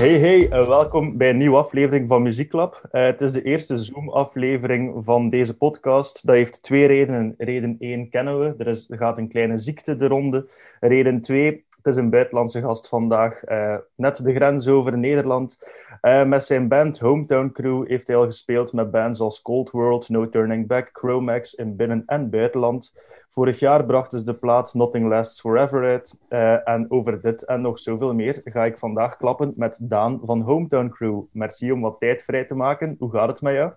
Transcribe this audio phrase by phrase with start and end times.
[0.00, 2.88] Hey, hey, uh, welkom bij een nieuwe aflevering van Muzieklab.
[2.92, 6.26] Uh, het is de eerste Zoom-aflevering van deze podcast.
[6.26, 7.34] Dat heeft twee redenen.
[7.38, 10.48] Reden 1 kennen we, er, is, er gaat een kleine ziekte de ronde.
[10.80, 13.48] Reden 2, het is een buitenlandse gast vandaag.
[13.48, 15.70] Uh, net de grens over Nederland.
[16.02, 20.08] Uh, met zijn band Hometown Crew heeft hij al gespeeld met bands als Cold World,
[20.08, 22.94] No Turning Back, Chromax in binnen- en buitenland.
[23.28, 26.18] Vorig jaar brachten ze de plaat Nothing Lasts Forever uit.
[26.28, 30.40] Uh, en over dit en nog zoveel meer ga ik vandaag klappen met Daan van
[30.40, 31.22] Hometown Crew.
[31.32, 32.96] Merci om wat tijd vrij te maken.
[32.98, 33.72] Hoe gaat het met jou?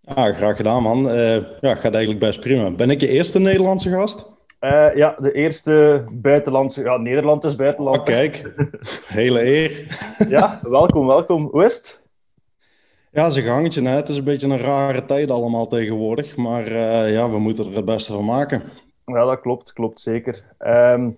[0.00, 1.02] Ja, graag gedaan, man.
[1.60, 2.70] ja, gaat eigenlijk best prima.
[2.70, 4.34] Ben ik je eerste Nederlandse gast?
[4.60, 6.82] Uh, ja, de eerste buitenlandse...
[6.82, 7.98] Ja, Nederland is buitenland.
[7.98, 8.54] Oh, kijk.
[9.06, 9.86] Hele eer.
[10.28, 11.48] ja, welkom, welkom.
[11.52, 12.02] Hoe is het?
[13.10, 13.82] Ja, ze gangetje.
[13.82, 13.96] Hè.
[13.96, 16.36] Het is een beetje een rare tijd allemaal tegenwoordig.
[16.36, 18.62] Maar uh, ja, we moeten er het beste van maken.
[19.04, 19.72] Ja, dat klopt.
[19.72, 20.44] Klopt zeker.
[20.58, 21.16] Um,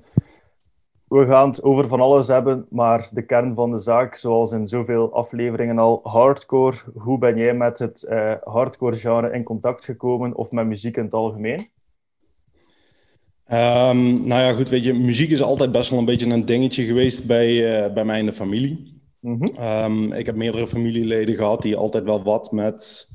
[1.09, 4.67] we gaan het over van alles hebben, maar de kern van de zaak, zoals in
[4.67, 6.77] zoveel afleveringen al, hardcore.
[6.95, 11.05] Hoe ben jij met het uh, hardcore genre in contact gekomen of met muziek in
[11.05, 11.69] het algemeen?
[13.53, 16.85] Um, nou ja, goed, weet je, muziek is altijd best wel een beetje een dingetje
[16.85, 19.01] geweest bij, uh, bij mij in de familie.
[19.21, 19.65] Mm -hmm.
[19.65, 23.11] um, ik heb meerdere familieleden gehad die altijd wel wat met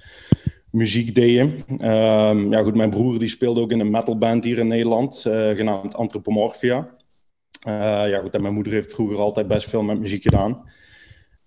[0.71, 1.63] muziek deden.
[1.69, 5.49] Um, ja, goed, mijn broer die speelde ook in een metalband hier in Nederland, uh,
[5.49, 6.89] genaamd Anthropomorphia.
[7.67, 7.73] Uh,
[8.09, 10.63] ja, goed, en mijn moeder heeft vroeger altijd best veel met muziek gedaan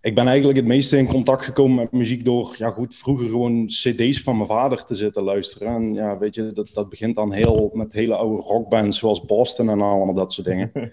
[0.06, 3.66] ik ben eigenlijk het meeste in contact gekomen met muziek door, ja goed, vroeger gewoon
[3.66, 5.74] cd's van mijn vader te zitten luisteren.
[5.74, 9.70] En ja, weet je, dat, dat begint dan heel met hele oude rockbands zoals Boston
[9.70, 10.72] en allemaal dat soort dingen.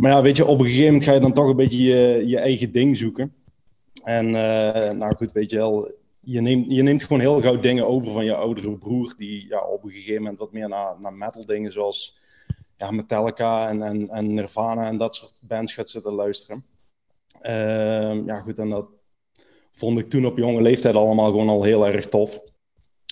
[0.00, 2.26] maar ja, weet je, op een gegeven moment ga je dan toch een beetje je,
[2.26, 3.34] je eigen ding zoeken.
[4.04, 7.86] En uh, nou goed, weet je wel, je neemt, je neemt gewoon heel gauw dingen
[7.86, 11.14] over van je oudere broer, die ja, op een gegeven moment wat meer naar, naar
[11.14, 12.18] metal dingen zoals
[12.76, 16.71] ja, Metallica en, en, en Nirvana en dat soort bands gaat zitten luisteren.
[17.46, 18.88] Uh, ja, goed, en dat
[19.72, 22.40] vond ik toen op jonge leeftijd allemaal gewoon al heel erg tof.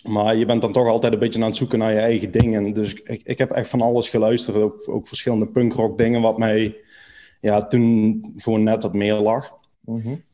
[0.09, 2.73] Maar je bent dan toch altijd een beetje aan het zoeken naar je eigen dingen.
[2.73, 4.57] Dus ik, ik heb echt van alles geluisterd.
[4.57, 6.77] Ook, ook verschillende punkrock dingen, wat mij
[7.41, 9.59] ja, toen gewoon net wat meer lag.
[9.81, 10.25] Mm -hmm.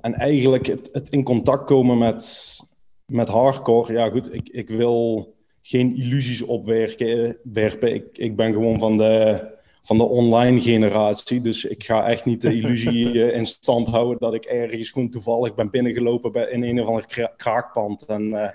[0.00, 2.58] En eigenlijk het, het, in contact komen met,
[3.06, 3.92] met hardcore.
[3.92, 7.36] Ja, goed, ik, ik wil geen illusies opwerpen.
[7.42, 7.94] Werpen.
[7.94, 9.44] Ik, ik ben gewoon van de
[9.82, 11.40] van de online generatie.
[11.40, 15.54] Dus ik ga echt niet de illusie in stand houden dat ik ergens gewoon toevallig
[15.54, 18.48] ben binnengelopen bij, in een of ander kraakpand en uh,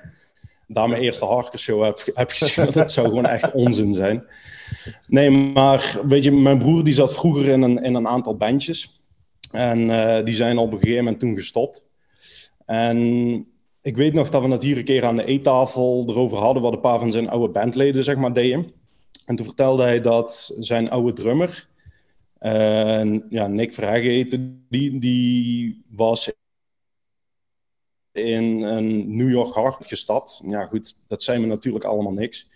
[0.68, 2.72] daar mijn eerste hardcore heb, heb gezien.
[2.82, 4.24] Dat zou gewoon echt onzin zijn.
[5.08, 9.02] Nee, maar weet je, mijn broer die zat vroeger in een, in een aantal bandjes.
[9.52, 11.86] En uh, die zijn op een gegeven moment toen gestopt.
[12.66, 12.98] En
[13.82, 16.64] ik weet nog dat we het hier een keer aan de eettafel erover hadden...
[16.64, 18.72] wat een paar van zijn oude bandleden, zeg maar, deden.
[19.28, 21.68] En toen vertelde hij dat zijn oude drummer,
[22.42, 26.32] uh, ja, Nick heette die, die was
[28.12, 30.42] in een New York hard gestapt.
[30.48, 32.50] Ja, goed, dat zei me natuurlijk allemaal niks.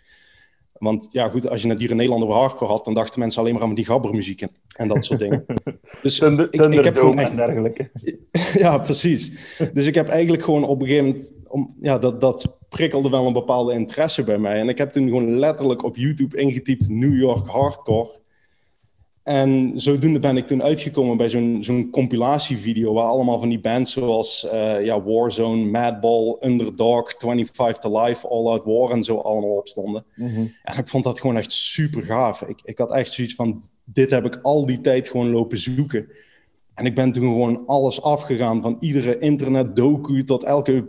[0.74, 3.42] Want ja, goed, als je het hier in Nederland over hardcore had, dan dachten mensen
[3.42, 5.46] alleen maar aan die gabbermuziek en, en dat soort dingen.
[6.02, 7.92] Dus Thunder, ik, ik heb gewoon echt dergelijke.
[8.64, 9.31] ja, precies.
[9.74, 13.28] Dus ik heb eigenlijk gewoon op een gegeven moment, om, ja, dat, dat prikkelde wel
[13.28, 14.59] een bepaalde interesse bij mij.
[14.59, 18.19] En ik heb toen gewoon letterlijk op YouTube ingetypt New York hardcore.
[19.23, 23.94] En zodoende ben ik toen uitgekomen bij zo'n zo'n compilatievideo waar allemaal van die bands
[23.94, 29.57] zoals uh, ja, Warzone, Madball, Underdog, 25 to Life, All Out War en zo allemaal
[29.57, 30.06] op stonden.
[30.16, 30.53] Mm -hmm.
[30.63, 32.41] En ik vond dat gewoon echt super gaaf.
[32.41, 36.07] Ik, ik had echt zoiets van, dit heb ik al die tijd gewoon lopen zoeken.
[36.73, 40.88] En ik ben toen gewoon alles afgegaan, van iedere internet docu tot elke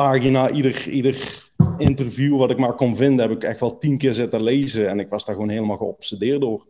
[0.00, 1.42] pagina, ieder, ieder
[1.76, 4.88] interview wat ik maar kon vinden, heb ik echt wel tien keer zitten lezen.
[4.88, 6.66] En ik was daar gewoon helemaal geobsedeerd door.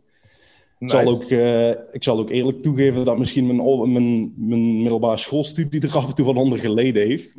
[0.79, 0.97] Nice.
[0.97, 5.17] Ik, zal ook, uh, ik zal ook eerlijk toegeven dat misschien mijn, mijn, mijn middelbare
[5.17, 7.35] schoolstudie er af en toe wat onder geleden heeft.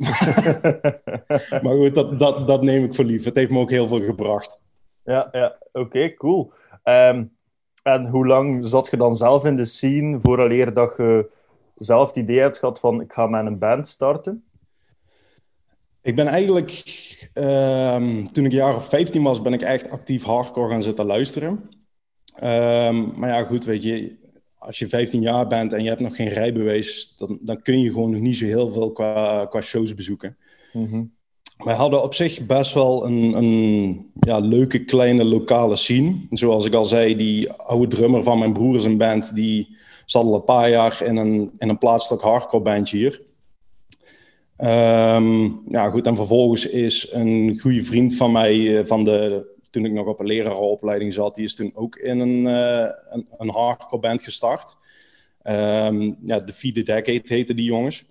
[1.63, 3.25] maar goed, dat, dat, dat neem ik voor lief.
[3.25, 4.59] Het heeft me ook heel veel gebracht.
[5.03, 6.51] Ja, ja oké, okay, cool.
[6.83, 7.31] Um,
[7.83, 11.29] en hoe lang zat je dan zelf in de scene vooraleer dat je
[11.77, 14.43] zelf het idee hebt gehad van ik ga met een band starten?
[16.01, 16.83] Ik ben eigenlijk,
[17.33, 21.05] um, toen ik een jaar of 15 was, ben ik echt actief hardcore gaan zitten
[21.05, 21.69] luisteren.
[22.43, 24.15] Um, maar ja, goed, weet je,
[24.57, 27.91] als je 15 jaar bent en je hebt nog geen rijbewijs, dan, dan kun je
[27.91, 30.37] gewoon nog niet zo heel veel qua, qua shows bezoeken.
[30.73, 31.15] Mm -hmm.
[31.57, 36.15] Wij hadden op zich best wel een, een ja, leuke kleine lokale scene.
[36.29, 40.23] Zoals ik al zei, die oude drummer van mijn broer is een band, die zat
[40.23, 43.21] al een paar jaar in een, in een plaatselijk hardcore bandje hier.
[44.59, 49.91] Um, ja, goed, en vervolgens is een goede vriend van mij, van de toen ik
[49.91, 54.01] nog op een lerarenopleiding zat, die is toen ook in een, uh, een, een hardcore
[54.01, 54.77] band gestart.
[55.43, 58.05] Um, ja, The Feed the Decade heten die jongens.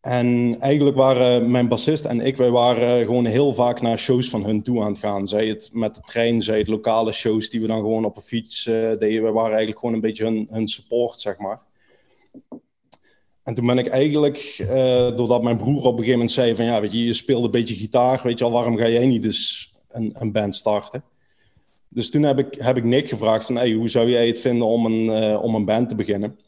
[0.00, 4.44] En eigenlijk waren mijn bassist en ik, wij waren gewoon heel vaak naar shows van
[4.44, 5.28] hun toe aan het gaan.
[5.28, 8.22] Zij het met de trein, zij het lokale shows die we dan gewoon op een
[8.22, 9.22] fiets uh, deden.
[9.22, 11.60] We waren eigenlijk gewoon een beetje hun, hun support, zeg maar.
[13.42, 14.68] En toen ben ik eigenlijk, uh,
[15.16, 17.50] doordat mijn broer op een gegeven moment zei van ja, weet je, je speelt een
[17.50, 21.02] beetje gitaar, weet je al, waarom ga jij niet dus een, een band starten?
[21.88, 24.66] Dus toen heb ik, heb ik Nick gevraagd van hey, hoe zou jij het vinden
[24.66, 26.38] om een, uh, om een band te beginnen?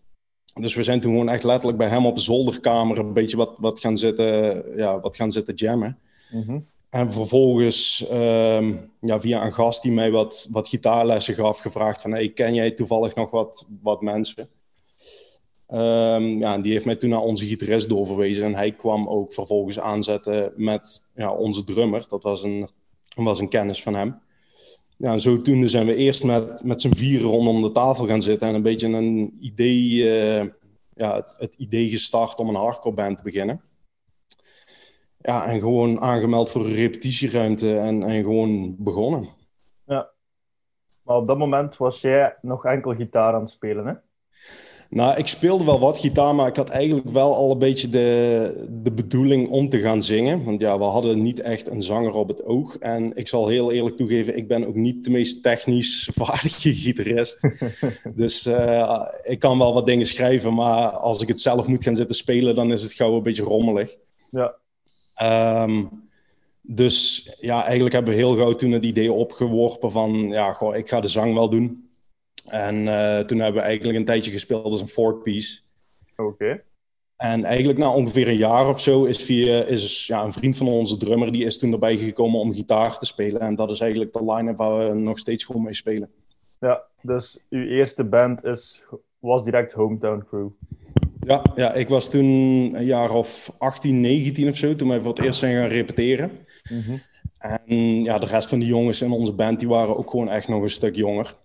[0.61, 3.55] Dus we zijn toen gewoon echt letterlijk bij hem op de zolderkamer een beetje wat,
[3.58, 5.99] wat, gaan, zitten, ja, wat gaan zitten jammen.
[6.31, 6.64] Mm -hmm.
[6.90, 12.11] En vervolgens um, ja, via een gast die mij wat, wat gitaarlessen gaf, gevraagd van
[12.11, 14.49] hey, ken jij toevallig nog wat, wat mensen?
[15.75, 18.44] Um, ja, die heeft mij toen naar onze gitarist doorverwezen.
[18.44, 22.05] En hij kwam ook vervolgens aanzetten met ja, onze drummer.
[22.09, 22.69] Dat was een,
[23.15, 24.21] was een kennis van hem.
[24.97, 28.49] Ja, en zodoende zijn we eerst met, met z'n vieren rondom de tafel gaan zitten.
[28.49, 30.50] En een beetje een idee, uh,
[30.94, 33.62] ja, het, het, idee gestart om een hardcore band te beginnen.
[35.19, 39.29] Ja, en gewoon aangemeld voor een repetitieruimte en, en gewoon begonnen.
[39.87, 40.11] Ja,
[41.03, 43.94] maar op dat moment was jij nog enkel gitaar aan het spelen, hè?
[44.94, 48.67] Nou, ik speelde wel wat gitaar, maar ik had eigenlijk wel al een beetje de,
[48.82, 50.44] de bedoeling om te gaan zingen.
[50.44, 52.79] Want ja, we hadden niet echt een zanger op het oog.
[52.79, 57.41] En ik zal heel eerlijk toegeven, ik ben ook niet de meest technisch vaardige gitarist.
[58.14, 61.97] dus uh, ik kan wel wat dingen schrijven, maar als ik het zelf moet gaan
[61.97, 63.99] zitten spelen, dan is het gauw een beetje rommelig.
[64.31, 64.55] Ja.
[65.62, 65.90] Um,
[66.61, 70.88] dus ja, eigenlijk hebben we heel gauw toen het idee opgeworpen van, ja, goh, ik
[70.88, 71.83] ga de zang wel doen.
[72.49, 75.61] En uh, toen hebben we eigenlijk een tijdje gespeeld als een four piece.
[76.17, 76.23] Oké.
[76.23, 76.62] Okay.
[77.17, 80.69] En eigenlijk na ongeveer een jaar of zo is, via, is ja, een vriend van
[80.69, 81.32] onze drummer...
[81.32, 83.41] die is toen erbij gekomen om gitaar te spelen.
[83.41, 86.11] En dat is eigenlijk de line-up waar we nog steeds gewoon mee spelen.
[86.61, 88.85] Ja, dus uw eerste band is,
[89.19, 90.49] was direct Hometown Crew.
[91.20, 92.25] Ja, ja, ik was toen
[92.75, 94.75] een jaar of 18, 19 of zo...
[94.75, 96.31] toen wij voor het eerst zijn gaan repeteren.
[96.70, 97.00] Mm -hmm.
[97.38, 99.58] En ja, de rest van die jongens in onze band...
[99.58, 101.37] die waren ook gewoon echt nog een stuk jonger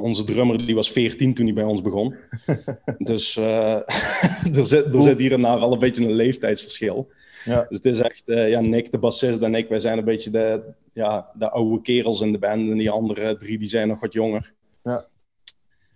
[0.00, 2.14] onze drummer die was 14 toen hij bij ons begon.
[2.98, 3.74] dus uh,
[4.58, 7.08] er, zit, er zit hier en daar wel een beetje een leeftijdsverschil.
[7.44, 7.66] Ja.
[7.68, 10.30] Dus het is echt, uh, ja, Nick, de bassist en ik, wij zijn een beetje
[10.30, 10.62] de,
[10.92, 12.70] ja, de oude kerels in de band.
[12.70, 14.52] En die andere drie, die zijn nog wat jonger.
[14.82, 15.04] Ja.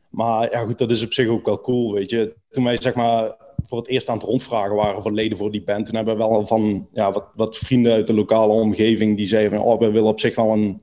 [0.09, 2.35] Maar ja, goed, dat is op zich ook wel cool, weet je.
[2.51, 5.63] Toen wij, zeg maar, voor het eerst aan het rondvragen waren voor leden voor die
[5.63, 9.27] band, toen hebben we wel van, ja, wat, wat vrienden uit de lokale omgeving, die
[9.27, 10.83] zeiden van, oh, we willen op zich wel een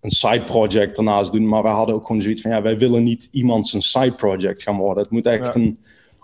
[0.00, 1.48] een side project daarnaast doen.
[1.48, 4.62] Maar wij hadden ook gewoon zoiets van, ja, wij willen niet iemand zijn side project
[4.62, 5.02] gaan worden.
[5.02, 5.78] Het moet echt een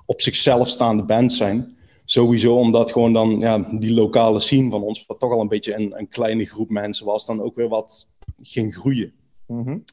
[0.07, 1.77] op zichzelf staande band zijn.
[2.05, 5.75] Sowieso omdat gewoon dan ja, die lokale scene van ons, wat toch al een beetje
[5.75, 9.13] een, een kleine groep mensen was, dan ook weer wat ging groeien.
[9.47, 9.85] Mm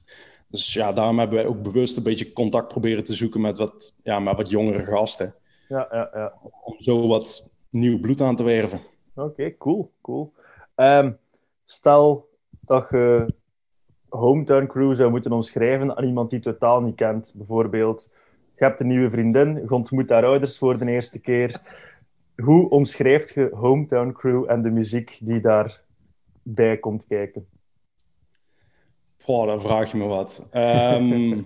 [0.48, 3.94] Dus ja, daarom hebben wij ook bewust een beetje contact proberen te zoeken met wat,
[4.04, 5.36] ja, met wat jongere gasten.
[5.68, 6.34] Ja, ja, ja.
[6.64, 8.82] Om zo wat nieuw bloed aan te werven.
[9.16, 10.34] Oké, cool, cool.
[10.76, 11.18] Um,
[11.66, 12.30] stel
[12.60, 13.34] dat je
[14.18, 17.34] hometown crew zou moeten omschrijven aan iemand die totaal niet kent.
[17.36, 18.10] Bijvoorbeeld,
[18.56, 21.62] je hebt een nieuwe vriendin, je ontmoet haar ouders voor de eerste keer.
[22.36, 27.48] Hoe omschrijft je hometown crew en de muziek die daarbij komt kijken?
[29.22, 30.48] Goh, dan vraag je me wat.
[30.54, 31.46] Um,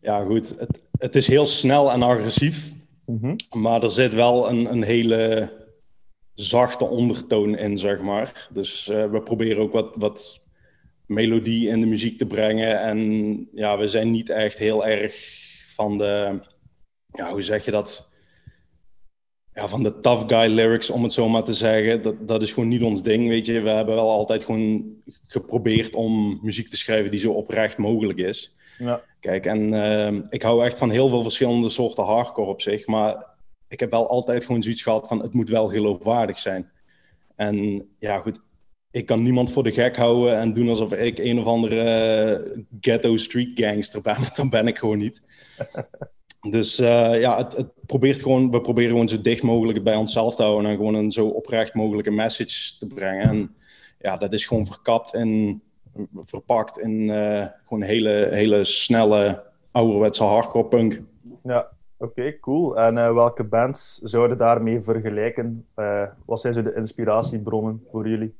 [0.00, 0.58] ja, goed.
[0.58, 2.72] Het, het, is heel snel en agressief.
[3.06, 3.60] Mm -hmm.
[3.60, 5.52] Maar er zit wel een, een hele
[6.40, 8.48] zachte ondertoon in, zeg maar.
[8.52, 10.42] Dus uh, we proberen ook wat, wat
[11.06, 12.80] melodie in de muziek te brengen.
[12.80, 15.14] En ja, we zijn niet echt heel erg
[15.66, 16.40] van de,
[17.12, 18.08] ja, hoe zeg je dat?
[19.54, 22.02] Ja, van de tough guy lyrics, om het zo maar te zeggen.
[22.02, 23.60] Dat, dat is gewoon niet ons ding, weet je.
[23.60, 24.84] We hebben wel altijd gewoon
[25.26, 28.54] geprobeerd om muziek te schrijven die zo oprecht mogelijk is.
[28.78, 29.02] Ja.
[29.20, 32.86] Kijk, en uh, ik hou echt van heel veel verschillende soorten hardcore op zich.
[32.86, 33.29] Maar
[33.70, 36.70] ik heb wel altijd gewoon zoiets gehad van het moet wel geloofwaardig zijn.
[37.36, 38.40] En ja, goed,
[38.90, 42.62] ik kan niemand voor de gek houden en doen alsof ik een of andere uh,
[42.80, 44.16] ghetto street gangster ben.
[44.36, 45.22] Dan ben ik gewoon niet.
[46.50, 50.36] Dus uh, ja, het, het, probeert gewoon, we proberen gewoon zo dicht mogelijk bij onszelf
[50.36, 53.28] te houden en gewoon een zo oprecht mogelijke message te brengen.
[53.28, 53.54] En
[53.98, 55.62] ja, dat is gewoon verkapt en
[56.14, 61.02] verpakt in uh, gewoon hele, hele snelle ouderwetse hardcore punk.
[61.42, 61.70] Ja,
[62.02, 62.78] Oké, cool.
[62.78, 65.66] En uh, welke bands zouden daarmee vergelijken?
[65.76, 68.34] Uh, wat zijn zo de inspiratiebronnen voor jullie?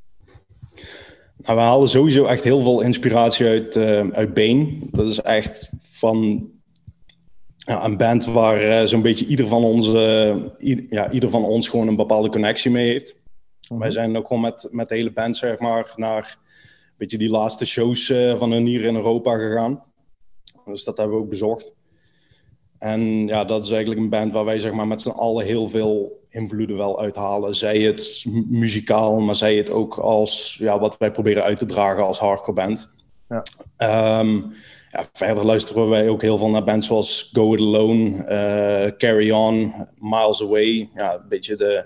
[1.36, 4.78] Nou, we halen sowieso echt heel veel inspiratie uit, uh, uit Bane.
[4.90, 6.48] Dat is echt van
[7.56, 9.90] ja, een band waar zo'n beetje ieder van, ons,
[10.90, 13.16] ja, ieder van ons gewoon een bepaalde connectie mee heeft.
[13.68, 13.80] Mhm.
[13.80, 16.38] Wij zijn ook gewoon met, met de hele band zeg maar, naar
[16.84, 19.82] een beetje die laatste shows van hun hier in Europa gegaan.
[20.64, 21.72] Dus dat hebben we ook bezocht.
[22.80, 25.68] En ja, dat is eigenlijk een band waar wij zeg maar, met z'n allen heel
[25.68, 27.54] veel invloeden wel uithalen.
[27.54, 32.04] Zij het muzikaal, maar zij het ook als ja, wat wij proberen uit te dragen
[32.04, 32.90] als hardcore band.
[33.28, 33.42] Ja.
[33.76, 34.36] Ehm,
[34.90, 39.30] ja, verder luisteren wij ook heel veel naar bands zoals Go It Alone, uh, Carry
[39.30, 40.90] On, Miles Away.
[40.94, 41.84] Ja, een beetje de,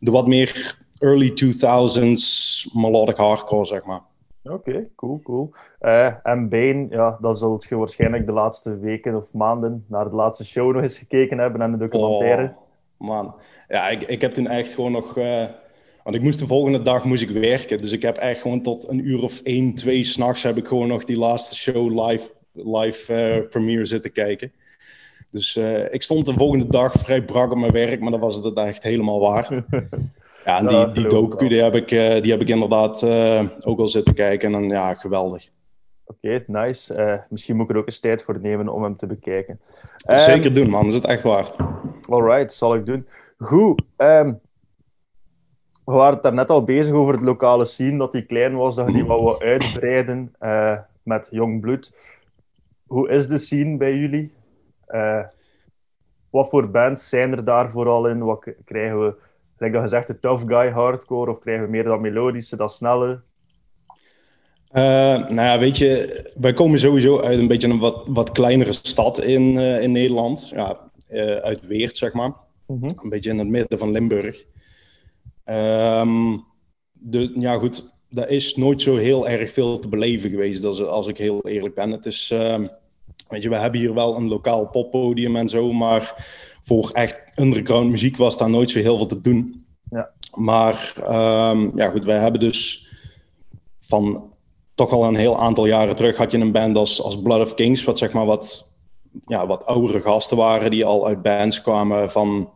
[0.00, 4.02] de wat meer early 2000s melodic hardcore, zeg maar.
[4.48, 5.52] Oké, cool, cool.
[5.80, 10.16] Uh, en Bane, ja, dan zult je waarschijnlijk de laatste weken of maanden naar de
[10.16, 12.54] laatste show nog eens gekeken hebben en de documentaire.
[12.98, 13.34] Oh, man,
[13.68, 15.18] ja, ik, ik heb toen echt gewoon nog...
[15.18, 15.44] Uh,
[16.02, 18.88] want ik moest de volgende dag moest ik werken, dus ik heb echt gewoon tot
[18.88, 23.12] een uur of één, twee s'nachts heb ik gewoon nog die laatste show live, live
[23.12, 24.52] uh, premiere zitten kijken.
[25.30, 25.56] Dus
[25.90, 28.82] ik stond de volgende dag vrij brak op mijn werk, maar dan was het echt
[28.82, 29.50] helemaal waard.
[30.46, 33.78] Ja, en die, die docu die heb, ik, uh, die heb ik inderdaad uh, ook
[33.78, 34.54] al zitten kijken.
[34.54, 35.48] En ja, geweldig.
[36.04, 36.96] Oké, nice.
[36.96, 39.60] Uh, misschien moet ik er ook eens tijd voor nemen om hem te bekijken.
[39.96, 40.86] Zeker um, doen, man.
[40.86, 41.56] Is het echt waard.
[42.08, 43.06] Alright, zal ik doen.
[43.38, 43.82] Goed.
[43.96, 44.40] Um,
[45.84, 48.86] we waren het daarnet al bezig over het lokale scene, dat die klein was, dat
[48.86, 50.34] je die wou uitbreiden
[51.02, 51.94] met jong bloed.
[52.86, 54.34] Hoe is de scene bij jullie?
[56.30, 58.24] wat voor bands zijn er daar vooral in?
[58.24, 59.14] Wat krijgen we
[59.58, 63.20] Zeg dat gezegd, de tough guy hardcore, of krijgen we meer dat melodische, dat snelle?
[64.72, 64.82] Uh,
[65.28, 69.22] nou ja, weet je, wij komen sowieso uit een beetje een wat, wat kleinere stad
[69.22, 70.48] in, uh, in Nederland.
[70.48, 72.34] Ja, uh, uit Weert, zeg maar.
[72.66, 72.98] Mm -hmm.
[73.02, 74.44] Een beetje in het midden van Limburg.
[75.44, 76.44] Um,
[76.92, 81.06] de, ja, goed, daar is nooit zo heel erg veel te beleven geweest, als, als
[81.06, 81.90] ik heel eerlijk ben.
[81.90, 82.66] Het is, ehm,
[83.28, 86.14] weet je, we hebben hier wel een lokaal poppodium en zo, maar
[86.62, 89.66] voor echt underground muziek was daar nooit zo heel veel te doen.
[89.90, 90.10] Ja.
[90.34, 90.92] Maar
[91.50, 92.88] um, ja, goed, wij hebben dus
[93.80, 94.32] van
[94.74, 97.54] toch al een heel aantal jaren terug had je een band als, als Blood of
[97.54, 98.76] Kings, wat zeg maar wat,
[99.20, 102.50] ja, wat oudere gasten waren die al uit bands kwamen van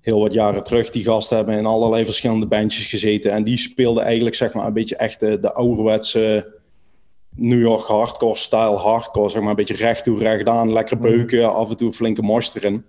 [0.00, 0.90] heel wat jaren terug.
[0.90, 4.72] Die gasten hebben in allerlei verschillende bandjes gezeten en die speelden eigenlijk zeg maar een
[4.72, 6.54] beetje echt de, de ouderwetse
[7.36, 11.06] New York hardcore style hardcore, zeg maar een beetje recht toe, recht aan, lekker mhm.
[11.06, 12.84] beuken, af en toe flinke mors erin.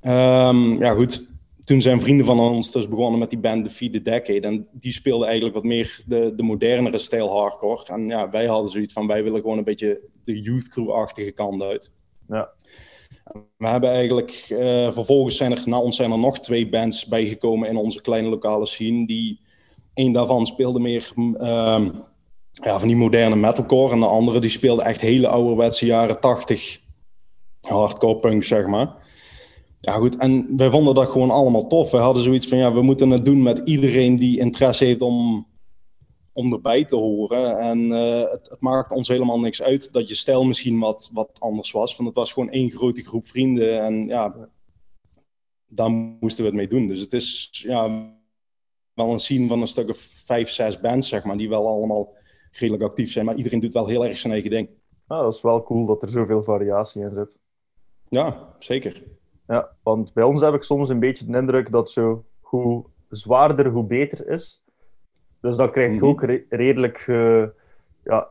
[0.00, 1.34] Um, ja, goed.
[1.64, 4.40] Toen zijn vrienden van ons dus begonnen met die band The Feed the Decade.
[4.40, 7.84] En die speelde eigenlijk wat meer de, de modernere stijl hardcore.
[7.86, 11.62] En ja, wij hadden zoiets van, wij willen gewoon een beetje de youth crew-achtige kant
[11.62, 11.92] uit.
[12.28, 12.50] Ja.
[13.56, 17.68] We hebben eigenlijk, uh, vervolgens zijn er na ons zijn er nog twee bands bijgekomen
[17.68, 19.06] in onze kleine lokale scene.
[19.06, 19.40] Die,
[19.94, 21.88] een daarvan speelde meer uh,
[22.62, 23.92] ja, van die moderne metalcore.
[23.92, 26.80] En de andere die speelde echt hele ouderwetse jaren 80
[27.60, 29.04] hardcore punk, zeg maar.
[29.80, 30.16] Ja, goed.
[30.16, 31.90] En wij vonden dat gewoon allemaal tof.
[31.90, 35.46] We hadden zoiets van, ja, we moeten het doen met iedereen die interesse heeft om,
[36.32, 37.58] om erbij te horen.
[37.58, 41.30] En uh, het, het, maakt ons helemaal niks uit dat je stijl misschien wat, wat
[41.38, 41.96] anders was.
[41.96, 43.82] Want het was gewoon één grote groep vrienden.
[43.82, 44.48] En ja,
[45.66, 46.86] daar moesten we het mee doen.
[46.86, 48.12] Dus het is ja,
[48.94, 52.14] wel een scene van een stuk of vijf, zes bands, zeg maar, die wel allemaal
[52.58, 53.24] redelijk actief zijn.
[53.24, 54.68] Maar iedereen doet wel heel erg zijn eigen ding.
[55.06, 57.38] Dat is wel cool dat er zoveel variatie in zit.
[58.08, 59.02] Ja, zeker.
[59.46, 63.66] Ja, want bij ons heb ik soms een beetje de indruk dat zo hoe zwaarder,
[63.66, 64.64] hoe beter is.
[65.40, 66.06] Dus dan krijg je mhm.
[66.06, 67.44] ook redelijk uh,
[68.04, 68.28] ja,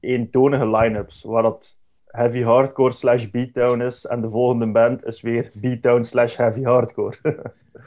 [0.00, 5.50] eentonige line-ups, waar dat heavy hardcore slash beatdown is en de volgende band is weer
[5.54, 7.16] beatdown slash heavy hardcore.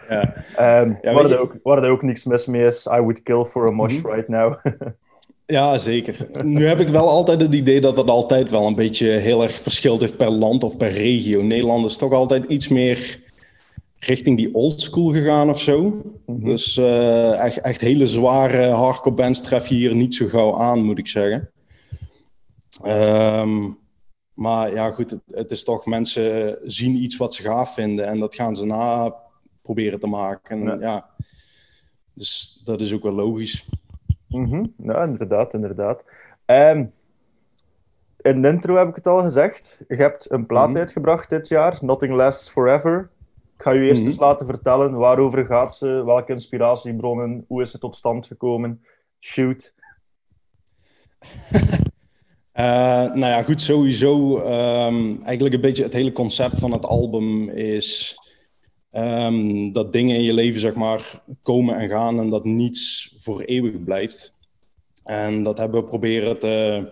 [0.10, 0.22] ja.
[0.81, 3.43] um, ja, waar, er ook, waar er ook niks mis mee is, I would kill
[3.43, 4.12] for a mosh mhm.
[4.12, 4.55] right now.
[5.50, 6.27] Ja, zeker.
[6.44, 9.62] Nu heb ik wel altijd het idee dat dat altijd wel een beetje heel erg
[9.62, 11.41] verschilt heeft per land of per regio.
[11.41, 13.20] Nederland is toch altijd iets meer
[14.00, 16.01] richting die old school gegaan of zo.
[16.25, 16.44] Mhm.
[16.44, 20.84] Dus uh, echt, echt, hele zware hardcore bands tref je hier niet zo gauw aan,
[20.84, 21.50] moet ik zeggen.
[22.86, 23.77] Um,
[24.34, 28.20] maar ja, goed, het, het, is toch mensen zien iets wat ze gaaf vinden en
[28.20, 29.15] dat gaan ze na
[29.62, 30.63] proberen te maken.
[30.63, 30.77] ja.
[30.79, 31.10] ja.
[32.13, 33.65] Dus dat is ook wel logisch.
[34.29, 36.05] Mm Ja, inderdaad, inderdaad.
[36.45, 36.93] Um,
[38.21, 39.79] in de intro heb ik het al gezegd.
[39.88, 40.77] Je hebt een plaat mhm.
[40.77, 43.09] uitgebracht dit jaar, Nothing Lasts Forever.
[43.55, 44.09] Ik ga je eerst mhm.
[44.09, 48.83] eens laten vertellen waarover gaat ze, welke inspiratiebronnen, hoe is het tot stand gekomen.
[49.19, 49.74] Shoot.
[52.53, 52.63] Uh,
[53.19, 54.39] nou ja, goed, sowieso.
[54.39, 58.17] Um, eigenlijk een beetje het hele concept van het album is
[58.91, 63.41] Um, dat dingen in je leven, zeg maar, komen en gaan en dat niets voor
[63.41, 64.38] eeuwig blijft.
[65.03, 66.89] En dat hebben we proberen te,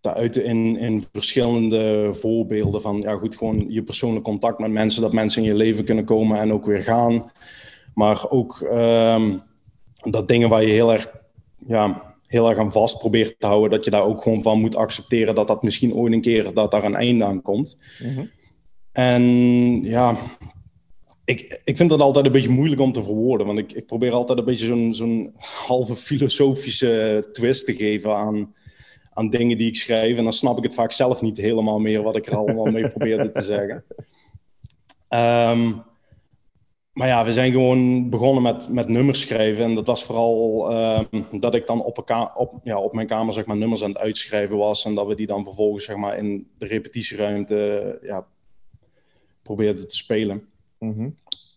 [0.00, 5.02] te uiten in, in verschillende voorbeelden van, ja goed, gewoon je persoonlijk contact met mensen,
[5.02, 7.30] dat mensen in je leven kunnen komen en ook weer gaan.
[7.94, 9.42] Maar ook um,
[10.02, 11.10] dat dingen waar je heel erg,
[11.66, 14.76] ja, heel erg aan vast probeert te houden, dat je daar ook gewoon van moet
[14.76, 17.78] accepteren dat dat misschien ooit een keer dat daar een einde aan komt.
[18.02, 18.24] Mhm.
[18.92, 19.22] En
[19.82, 20.16] ja,
[21.24, 24.12] ik, ik vind dat altijd een beetje moeilijk om te verwoorden, want ik, ik probeer
[24.12, 25.34] altijd een beetje zo'n
[25.66, 28.54] halve filosofische twist te geven aan,
[29.12, 30.18] aan dingen die ik schrijf.
[30.18, 32.88] En dan snap ik het vaak zelf niet helemaal meer wat ik er allemaal mee
[32.88, 33.84] probeerde te zeggen.
[35.08, 35.72] Ehm,
[36.92, 39.64] maar ja, we zijn gewoon begonnen met, met nummers schrijven.
[39.64, 41.04] En dat was vooral ehm,
[41.40, 41.98] dat ik dan op,
[42.34, 44.84] op, ja, op mijn kamer zeg maar, nummers aan het uitschrijven was.
[44.84, 48.26] En dat we die dan vervolgens zeg maar, in de repetitieruimte ja,
[49.42, 50.51] probeerden te spelen.
[50.82, 51.08] Mhm.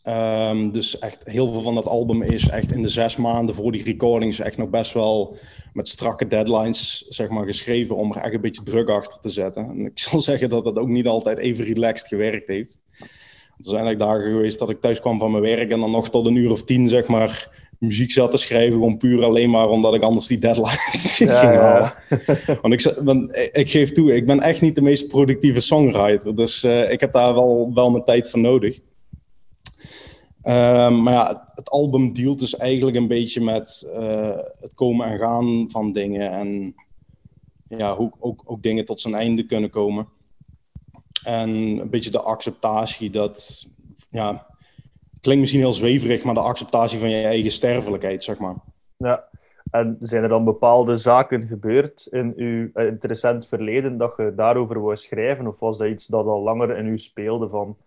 [0.03, 3.72] Ehm, dus echt heel veel van dat album is echt in de zes maanden voor
[3.72, 5.38] die recordings echt nog best wel
[5.74, 9.70] met strakke deadlines zeg maar, geschreven om er echt een beetje druk achter te zetten.
[9.70, 12.79] En ik zal zeggen dat dat ook niet altijd even relaxed gewerkt heeft.
[13.58, 16.10] Er zijn eigenlijk dagen geweest dat ik thuis kwam van mijn werk en dan nog
[16.10, 19.70] tot een uur of tien zeg maar muziek zat te schrijven, gewoon puur alleen maar
[19.70, 21.94] omdat ik anders die deadlines niet Ja, ging halen.
[22.10, 22.58] ja.
[22.62, 26.36] Want ik, want ik geef toe, ik ben echt niet de meest productieve songwriter.
[26.36, 28.79] Dus eh, ik heb daar wel, wel mijn tijd voor nodig.
[30.45, 35.17] Ehm, maar ja, het album dealt dus eigenlijk een beetje met eh, het komen en
[35.17, 36.31] gaan van dingen.
[36.31, 36.75] En
[37.67, 40.07] ja, hoe ook, ook dingen tot zijn einde kunnen komen.
[41.23, 43.67] En een beetje de acceptatie dat,
[44.09, 44.47] ja,
[45.21, 48.55] klinkt misschien heel zweverig, maar de acceptatie van je eigen sterfelijkheid, zeg maar.
[48.97, 49.23] Ja.
[49.71, 54.13] En zijn er dan bepaalde zaken gebeurd in uw eh, in het recent verleden dat
[54.17, 55.47] je daarover wou schrijven?
[55.47, 57.77] Of was dat iets dat al langer in u speelde van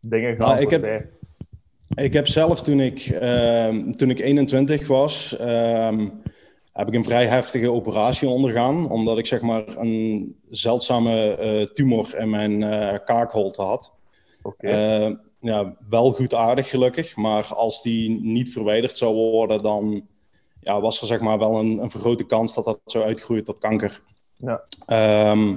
[0.00, 1.08] dingen gaan Nou, ik heb- voorbij?
[1.94, 6.08] Ik heb zelf toen ik, ehm, toen ik 21 was, ehm,
[6.72, 8.90] heb ik een vrij heftige operatie ondergaan.
[8.90, 13.92] Omdat ik zeg maar een zeldzame eh, tumor in mijn eh, kaakholte had.
[14.42, 14.68] Oké.
[14.68, 20.06] Eh, ja, wel goed aardig gelukkig, maar als die niet verwijderd zou worden, dan
[20.60, 23.58] ja, was er zeg maar wel een, een vergrote kans dat dat zou uitgroeien tot
[23.58, 24.02] kanker.
[24.36, 24.62] Ja.
[24.86, 25.56] Ehm,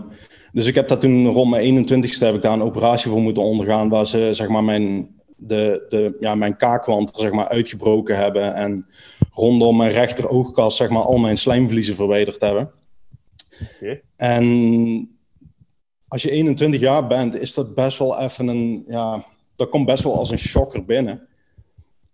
[0.51, 3.43] dus ik heb dat toen rond mijn 21ste heb ik daar een operatie voor moeten
[3.43, 8.55] ondergaan, waar ze zeg maar mijn, de, de, ja, mijn kaakwand zeg maar uitgebroken hebben
[8.55, 8.87] en
[9.31, 12.71] rondom mijn rechter oogkas zeg maar al mijn slijmvliezen verwijderd hebben.
[14.15, 15.09] En
[16.07, 20.03] als je 21 jaar bent, is dat best wel even een, ja, dat komt best
[20.03, 21.27] wel als een shocker binnen.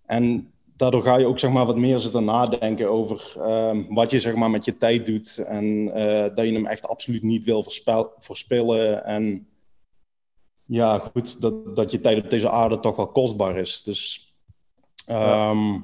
[0.05, 4.19] En daardoor ga je ook zeg maar wat meer zitten nadenken over ehm, wat je
[4.19, 7.63] zeg maar met je tijd doet en eh, dat je hem echt absoluut niet wil
[8.17, 9.47] verspillen en
[10.71, 13.81] ja, goed, dat, dat je tijd op deze aarde toch wel kostbaar is.
[13.83, 14.33] Dus
[15.05, 15.79] ehm,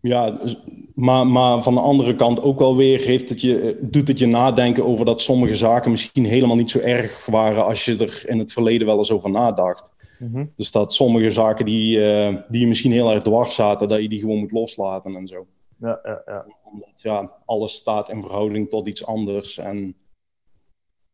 [0.00, 0.60] ja, dus-
[0.94, 4.26] maar, maar van de andere kant ook wel weer heeft het je, doet het je
[4.26, 8.38] nadenken over dat sommige zaken misschien helemaal niet zo erg waren als je er in
[8.38, 9.92] het verleden wel eens over nadacht.
[10.18, 10.44] Mhm.
[10.56, 14.08] Dus dat sommige zaken die, eh, die je misschien heel erg dwars zaten, dat je
[14.08, 15.46] die gewoon moet loslaten en zo.
[15.80, 16.46] Ja, ja, ja.
[16.64, 19.58] Omdat ja, alles staat in verhouding tot iets anders.
[19.58, 19.96] En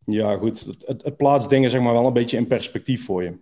[0.04, 3.22] ja, goed, het, het, het plaatst dingen zeg maar wel een beetje in perspectief voor
[3.22, 3.36] je.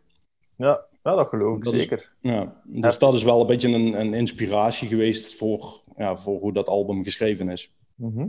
[0.56, 2.12] Ja, ja dat geloof ik Dat is- zeker.
[2.20, 6.52] Ja, dus dat is wel een beetje een, een inspiratie geweest voor, ja, voor hoe
[6.52, 7.74] dat album geschreven is.
[7.94, 8.26] Mhm.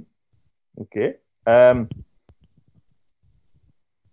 [0.73, 1.15] Oké.
[1.43, 1.85] Ehm,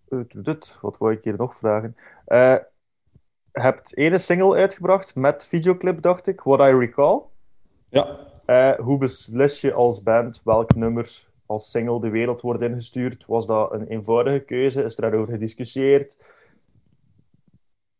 [0.09, 1.96] eh, wat wou ik hier nog vragen?
[2.26, 2.64] Je
[3.52, 7.20] hebt ene single uitgebracht met videoclip, dacht ik, What I Recall.
[7.88, 13.25] Ja, Eh, hoe beslis je als band welk nummer als single de wereld wordt ingestuurd?
[13.27, 14.83] Was dat een eenvoudige keuze?
[14.83, 16.19] Is er daarover gediscussieerd?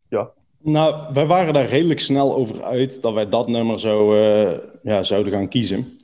[0.09, 0.31] Ja.
[0.59, 5.03] nou, wij waren daar redelijk snel over uit dat wij dat nummer zou, eh, ja,
[5.03, 5.97] zouden gaan kiezen.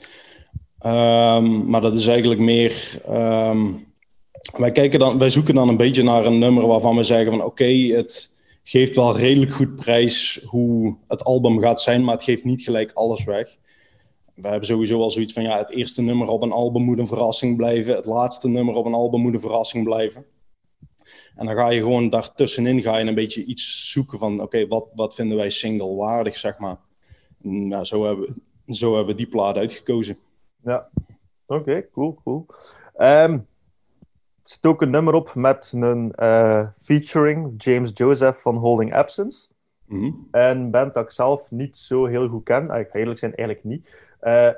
[0.78, 3.00] Ehm, maar dat is eigenlijk meer.
[3.06, 3.72] ehm,
[4.56, 7.44] wij, kijken dan, wij zoeken dan een beetje naar een nummer waarvan we zeggen van
[7.44, 12.44] oké, het geeft wel redelijk goed prijs hoe het album gaat zijn, maar het geeft
[12.44, 13.56] niet gelijk alles weg.
[14.34, 17.06] We hebben sowieso al zoiets van ja, het eerste nummer op een album moet een
[17.06, 20.24] verrassing blijven, het laatste nummer op een album moet een verrassing blijven.
[21.36, 24.86] En dan ga je gewoon daartussenin ga je een beetje iets zoeken van oké, wat,
[24.94, 26.76] wat vinden wij single waardig, zeg maar.
[27.42, 28.34] En, nou, zo, hebben,
[28.66, 30.18] we- zo hebben we die plaat uitgekozen.
[30.64, 30.88] Ja.
[31.46, 32.46] Oké, cool, cool.
[32.96, 33.32] Ehm,
[34.38, 39.50] het zit ook een nummer op met een eh, featuring James Joseph van Holding Absence.
[39.86, 40.10] Mhm.
[40.30, 42.62] Een band dat ik zelf niet zo heel goed ken.
[42.62, 44.10] Ik ga eerlijk zijn, eigenlijk niet.
[44.22, 44.50] Eh,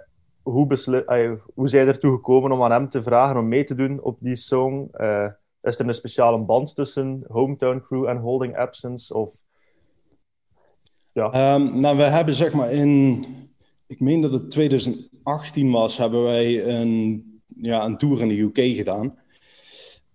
[0.43, 4.03] hoe, ah, hoe zijn ertoe gekomen om aan hem te vragen om mee te doen
[4.03, 4.89] op die song?
[4.93, 5.27] Eh,
[5.63, 9.15] is er een speciale band tussen Hometown Crew en Holding Absence?
[9.15, 9.35] Of...
[11.13, 13.25] Ehm, nou, we hebben zeg maar in,
[13.87, 18.77] ik meen dat het 2018 was, hebben wij een, ja, een tour in de UK
[18.77, 19.19] gedaan.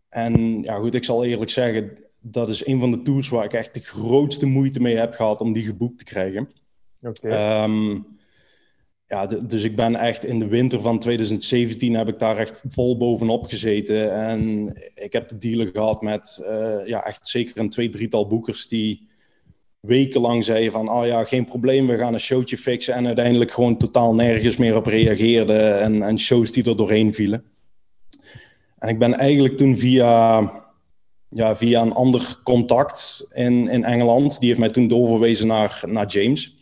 [0.09, 3.53] En ja, goed, ik zal eerlijk zeggen, dat is een van de tours waar ik
[3.53, 6.49] echt de grootste moeite mee heb gehad om die geboekt te krijgen.
[7.01, 7.29] Oké.
[7.29, 7.99] Ehm,
[9.09, 12.97] ja, dus ik ben echt in de winter van 2017 heb ik daar echt vol
[12.97, 14.13] bovenop gezeten.
[14.13, 18.67] En ik heb de dealer gehad met uh, ja, echt zeker een twee, drietal boekers
[18.67, 19.07] die
[19.79, 22.93] wekenlang zeiden van, oh ja, geen probleem, we gaan een showtje fixen.
[22.93, 27.43] En uiteindelijk gewoon totaal nergens meer op reageerden en, en shows die er doorheen vielen.
[28.79, 30.39] En ik ben eigenlijk toen via,
[31.29, 36.07] ja, via een ander contact in, in Engeland, die heeft mij toen doorverwezen naar, naar
[36.07, 36.58] James.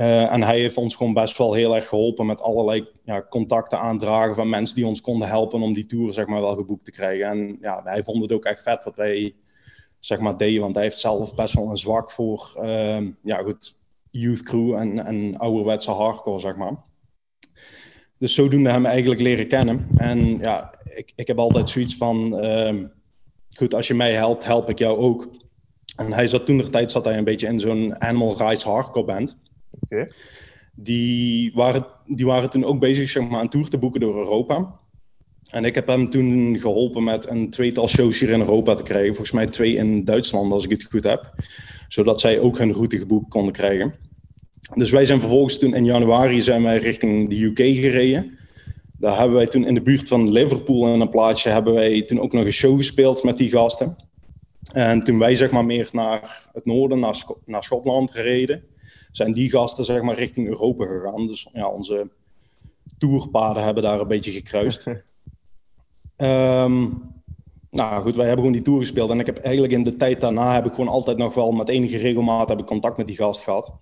[0.00, 3.78] Uh, en hij heeft ons gewoon best wel heel erg geholpen met allerlei ja, contacten
[3.78, 6.90] aandragen van mensen die ons konden helpen om die tour zeg maar, wel geboekt te
[6.90, 7.26] krijgen.
[7.26, 9.34] En ja, hij vond het ook echt vet wat wij
[9.98, 13.74] zeg maar, deden, want hij heeft zelf best wel een zwak voor uh, ja, goed,
[14.10, 16.76] youth crew en, ouderwetse hardcore, zeg maar.
[18.18, 19.88] Dus zodoende hem eigenlijk leren kennen.
[19.96, 22.84] En ja, ik, ik heb altijd zoiets van, uh,
[23.56, 25.30] goed, als je mij helpt, help ik jou ook.
[25.96, 29.06] En hij zat toen de tijd zat hij een beetje in zo'n Animal Rights hardcore
[29.06, 29.38] band.
[30.74, 34.74] Die, waren, die waren toen ook bezig zeg maar, een tour te boeken door Europa.
[35.50, 39.14] En ik heb hem toen geholpen met een tweetal shows hier in Europa te krijgen.
[39.14, 41.34] Volgens mij twee in Duitsland, als ik het goed heb.
[41.88, 43.94] Zodat zij ook hun route geboekt konden krijgen.
[44.74, 48.38] Dus wij zijn vervolgens toen in januari zijn wij richting de UK gereden.
[48.98, 52.20] Daar hebben wij toen in de buurt van Liverpool in een plaatsje hebben wij toen
[52.20, 53.96] ook nog een show gespeeld met die gasten.
[54.72, 58.62] En toen wij zeg maar meer naar het noorden, naar, naar Schotland gereden,
[59.10, 61.26] zijn die gasten zeg maar richting Europa gegaan.
[61.26, 62.08] Dus ja, onze
[62.98, 64.86] tourpaden hebben daar een beetje gekruist.
[64.86, 64.96] um,
[67.70, 69.10] nou goed, wij hebben gewoon die tour gespeeld.
[69.10, 71.68] En ik heb eigenlijk in de tijd daarna heb ik gewoon altijd nog wel met
[71.68, 73.72] enige regelmaat heb ik contact met die gast gehad.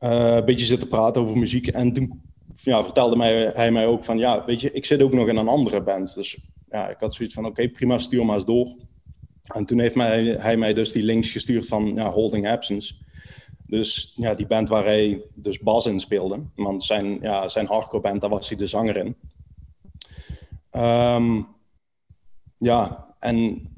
[0.00, 1.66] Uh, een beetje zitten praten over muziek.
[1.66, 2.22] En toen
[2.62, 5.36] ja, vertelde mij, hij mij ook van, ja, weet je, ik zit ook nog in
[5.36, 6.14] een andere band.
[6.14, 6.38] Dus
[6.70, 8.76] ja, ik had zoiets van, oké, prima, stuur maar eens door.
[9.42, 12.94] En toen heeft mij, hij mij dus die links gestuurd van ja, Holding Absence.
[13.66, 16.38] Dus ja, die band waar hij dus bas in speelde.
[16.54, 19.16] Want zijn, ja, zijn hardcore band, daar was hij de zanger in.
[20.82, 21.46] Um,
[22.58, 23.68] ja, en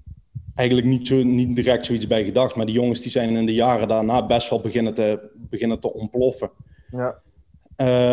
[0.54, 2.56] eigenlijk niet, zo, niet direct zoiets bij gedacht.
[2.56, 5.92] Maar die jongens die zijn in de jaren daarna best wel beginnen te, beginnen te
[5.92, 6.50] ontploffen.
[6.88, 7.22] Ja.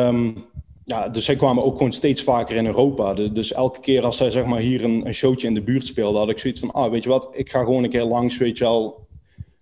[0.07, 0.45] Um,
[0.83, 3.13] ja, dus zij kwamen ook gewoon steeds vaker in Europa.
[3.13, 6.19] Dus elke keer als zij zeg maar, hier een, een showtje in de buurt speelden,
[6.19, 8.57] had ik zoiets van, ah, weet je wat, ik ga gewoon een keer langs, weet
[8.57, 9.07] je wel.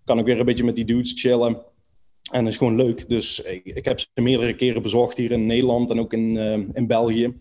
[0.04, 1.62] Kan ik weer een beetje met die dudes chillen.
[2.34, 3.10] En is gewoon leuk.
[3.10, 6.54] Dus ik, ik, heb ze meerdere keren bezocht hier in Nederland en ook in, uh,
[6.54, 7.38] in België.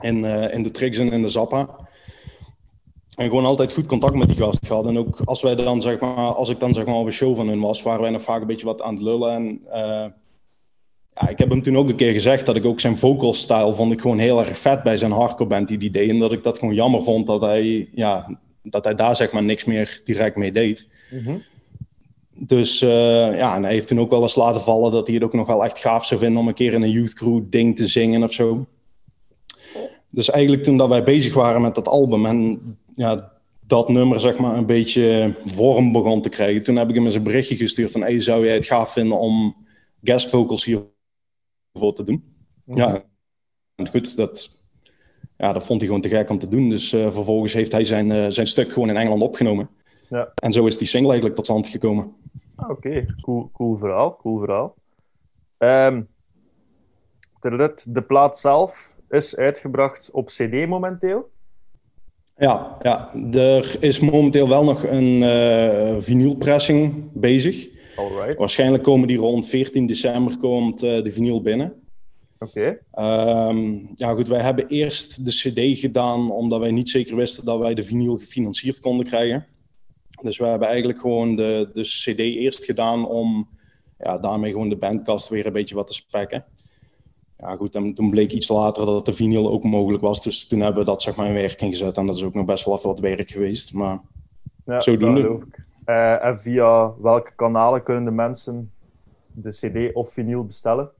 [0.00, 1.88] In, uh, in de Trix en in de Zappa.
[3.16, 4.86] En gewoon altijd goed contact met die gast gehad.
[4.86, 7.36] En ook als, wij dan, zeg maar, als ik dan zeg maar, op een show
[7.36, 9.32] van hun was, waren wij nog vaak een beetje wat aan het lullen.
[9.32, 10.06] En uh,
[11.14, 13.72] ja, ik heb hem toen ook een keer gezegd dat ik ook zijn vocal style
[13.72, 16.10] vond ik gewoon heel erg vet bij zijn hardcore band die die deed.
[16.10, 19.44] En dat ik dat gewoon jammer vond dat hij, ja, dat hij daar zeg maar
[19.44, 20.88] niks meer direct mee deed.
[21.10, 21.42] -hmm.
[22.38, 22.90] Dus uh,
[23.36, 25.46] ja, en hij heeft toen ook wel eens laten vallen dat hij het ook nog
[25.46, 28.22] wel echt gaaf zou vinden om een keer in een youth crew ding te zingen
[28.22, 28.66] of zo.
[30.10, 32.60] Dus eigenlijk toen dat wij bezig waren met dat album en
[32.96, 33.32] ja,
[33.66, 37.14] dat nummer zeg maar een beetje vorm begon te krijgen, toen heb ik hem eens
[37.14, 39.56] een berichtje gestuurd van hey, zou jij het gaaf vinden om
[40.02, 42.24] guest vocals hiervoor te doen?
[42.64, 42.78] Mhm.
[42.78, 43.04] Ja,
[43.74, 44.50] en goed, dat,
[45.36, 46.68] ja, dat vond hij gewoon te gek om te doen.
[46.68, 49.68] Dus uh, vervolgens heeft hij zijn, uh, zijn stuk gewoon in Engeland opgenomen.
[50.12, 50.32] Ja.
[50.34, 52.12] En zo is die single eigenlijk tot stand gekomen.
[52.54, 53.06] Ah, Oké, okay.
[53.20, 54.16] cool, cool verhaal.
[54.16, 54.74] Cool verhaal.
[55.58, 56.08] Um,
[57.84, 61.30] de plaat zelf is uitgebracht op CD momenteel.
[62.36, 67.68] Ja, ja, er is momenteel wel nog een uh, vinylpressing bezig.
[67.96, 68.38] Alright.
[68.38, 71.82] Waarschijnlijk komen die rond 14 december komt uh, de vinyl binnen.
[72.38, 72.78] Oké.
[72.90, 73.48] Okay.
[73.48, 77.58] Um, ja, goed, wij hebben eerst de CD gedaan omdat wij niet zeker wisten dat
[77.58, 79.46] wij de vinyl gefinancierd konden krijgen.
[80.22, 83.48] Dus we hebben eigenlijk gewoon de, de CD eerst gedaan om
[83.98, 86.44] ja, daarmee gewoon de bandkast weer een beetje wat te spekken.
[87.36, 90.22] Ja, goed, en toen bleek iets later dat de vinyl ook mogelijk was.
[90.22, 91.96] Dus toen hebben we dat zeg maar in werking gezet.
[91.96, 93.74] En dat is ook nog best wel even wat werk geweest.
[93.74, 94.00] Maar
[94.64, 95.40] ja, zodoende.
[95.86, 98.72] Uh, en via welke kanalen kunnen de mensen
[99.32, 100.90] de CD of vinyl bestellen?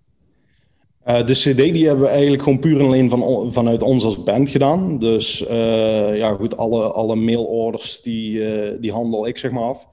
[1.07, 4.23] Uh, de CD die hebben we eigenlijk gewoon puur en alleen van, vanuit ons als
[4.23, 4.99] band gedaan.
[4.99, 9.87] Dus uh, ja, goed, alle, alle mailorders die, uh, die handel ik zeg maar af.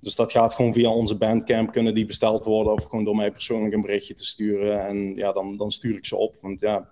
[0.00, 3.30] Dus dat gaat gewoon via onze bandcamp kunnen die besteld worden of gewoon door mij
[3.30, 4.86] persoonlijk een berichtje te sturen.
[4.86, 6.36] En ja, dan, dan stuur ik ze op.
[6.40, 6.88] Want ja,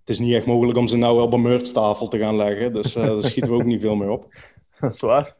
[0.00, 2.72] het is niet echt mogelijk om ze nou op een merchtafel te gaan leggen.
[2.72, 4.26] Dus daar schieten we ook niet veel meer op.
[4.80, 5.36] Dat is waar.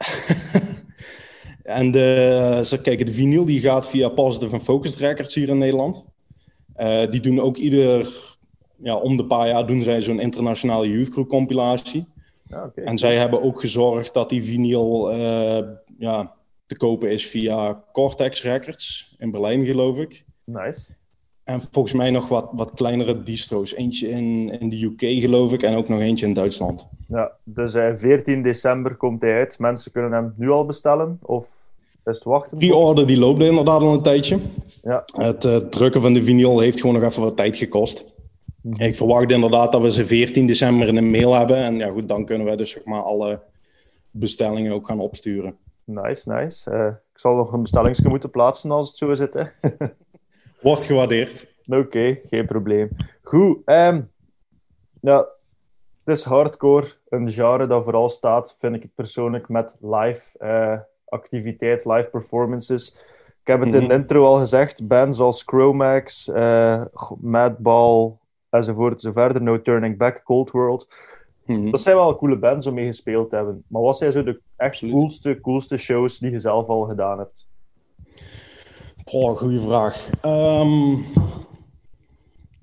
[1.79, 6.05] en de, kijk, de vinyl die gaat via Positive en Focused Records hier in Nederland.
[6.79, 8.09] Uh, die doen ook ieder,
[8.77, 12.07] ja, om de paar jaar doen zij zo'n internationale Youth Crew compilatie.
[12.45, 12.85] Ja, okay.
[12.85, 15.59] En zij hebben ook gezorgd dat die vinyl uh,
[15.99, 16.35] ja,
[16.67, 20.25] te kopen is via Cortex Records in Berlijn, geloof ik.
[20.45, 20.97] Nice.
[21.45, 23.75] En volgens mij nog wat, wat kleinere distro's.
[23.75, 26.89] Eentje in, in de UK, geloof ik, en ook nog eentje in Duitsland.
[27.09, 29.59] Ja, dus uh, 14 december komt hij uit.
[29.59, 31.19] Mensen kunnen hem nu al bestellen?
[31.23, 31.49] Of
[32.17, 32.59] het wachten?
[32.59, 34.39] Pre-order die loopt inderdaad al een tijdje.
[34.83, 35.05] Ja.
[35.17, 38.13] Het uh, drukken van de vinyl heeft gewoon nog even wat tijd gekost.
[38.63, 38.83] Mhm.
[38.83, 41.57] Ik verwacht inderdaad dat we ze 14 december in de mail hebben.
[41.57, 43.41] En ja, goed, dan kunnen we dus zeg maar alle
[44.11, 45.57] bestellingen ook gaan opsturen.
[45.85, 46.71] Nice, nice.
[46.71, 49.35] Uh, ik zal nog een bestellingsje moeten plaatsen als het zo zit.
[49.35, 49.45] Hè?
[50.63, 51.47] Wordt gewaardeerd.
[51.67, 52.89] Oké, geen probleem.
[53.23, 53.59] Goed.
[53.65, 54.11] Um,
[55.01, 55.27] ja,
[56.05, 61.85] het is hardcore, een genre dat vooral staat, vind ik persoonlijk, met live uh, activiteit,
[61.85, 62.97] live performances.
[63.41, 64.01] Ik heb het in de mhm.
[64.01, 66.85] intro al gezegd, bands als Chromax, uh,
[67.21, 68.13] Madball,
[68.51, 70.89] enzovoort, zo verder, No Turning Back, Cold World.
[71.47, 71.71] Mhm.
[71.71, 73.65] Dat zijn wel coole bands om mee gespeeld te hebben.
[73.67, 77.47] Maar wat zijn zo de echt coolste, coolste shows die je zelf al gedaan hebt?
[79.05, 80.11] Oh, goede vraag.
[80.25, 81.05] Um,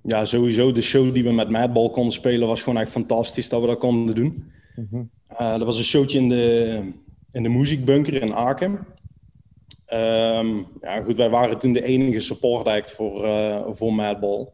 [0.01, 3.61] ja, sowieso de show die we met Madball konden spelen was gewoon echt fantastisch dat
[3.61, 4.51] we dat konden doen.
[4.75, 5.09] Mm -hmm.
[5.31, 6.93] uh, dat was een showtje in de,
[7.35, 8.71] in de muziekbunker in Aken.
[9.93, 14.49] Um, ja, goed, wij waren toen de enige support act voor, uh, voor Madball.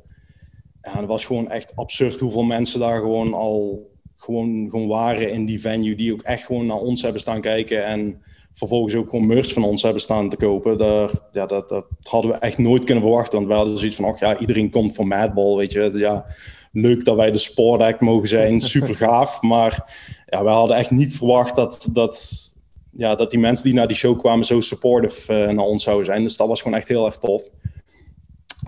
[0.81, 5.45] Ja, het was gewoon echt absurd hoeveel mensen daar gewoon al gewoon, gewoon waren in
[5.45, 5.95] die venue.
[5.95, 7.85] Die ook echt gewoon naar ons hebben staan kijken.
[7.85, 10.77] En vervolgens ook gewoon merch van ons hebben staan te kopen.
[10.77, 13.37] Daar, ja, dat, dat hadden we echt nooit kunnen verwachten.
[13.37, 15.91] Want we hadden zoiets van, ach ja, iedereen komt voor Madball, weet je.
[15.93, 16.25] Ja,
[16.71, 19.41] leuk dat wij de sportact mogen zijn, super gaaf.
[19.41, 22.49] Maar ja, we hadden echt niet verwacht dat, dat,
[22.91, 26.05] ja, dat die mensen die naar die show kwamen zo supportive uh, naar ons zouden
[26.05, 26.23] zijn.
[26.23, 27.49] Dus dat was gewoon echt heel erg tof.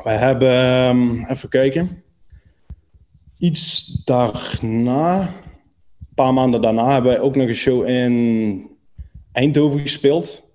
[0.03, 2.03] We hebben, um, even kijken,
[3.37, 8.67] iets daarna, een paar maanden daarna, hebben wij ook nog een show in
[9.31, 10.51] Eindhoven gespeeld.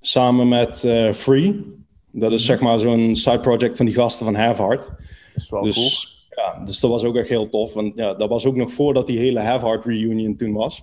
[0.00, 1.76] Samen met uh, Free.
[2.12, 4.84] Dat is zeg maar zo'n side project van die gasten van Have Heart.
[4.84, 4.96] Dat
[5.34, 6.44] is wel dus, cool.
[6.44, 7.72] Ja, dus dat was ook echt heel tof.
[7.72, 10.82] Want ja, dat was ook nog voordat die hele Have Heart reunion toen was.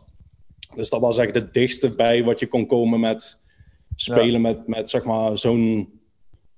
[0.76, 3.44] Dus dat was echt het dichtste bij wat je kon komen met
[3.96, 5.90] spelen met, met zeg maar zo'n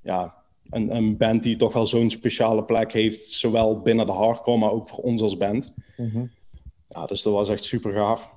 [0.01, 0.33] ja,
[0.69, 4.71] een, een band die toch wel zo'n speciale plek heeft, zowel binnen de hardcore, maar
[4.71, 5.73] ook voor ons als band.
[5.97, 6.25] Mhm.
[6.87, 8.35] Ja, dus dat was echt super gaaf.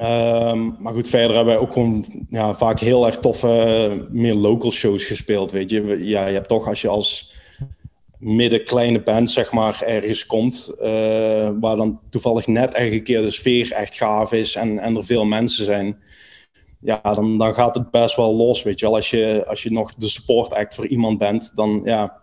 [0.00, 4.70] Um, maar goed, verder hebben wij ook gewoon ja, vaak heel erg toffe, meer local
[4.70, 5.52] shows gespeeld.
[5.52, 7.34] Weet je, ja, je hebt toch als je als
[8.18, 13.30] midden kleine band zeg maar ergens komt, uh, waar dan toevallig net een keer de
[13.30, 15.98] sfeer echt gaaf is en, en er veel mensen zijn.
[16.80, 18.94] Ja, dan, dan gaat het best wel los, weet je wel.
[18.94, 22.22] Als je, als je nog de support act voor iemand bent, dan ja,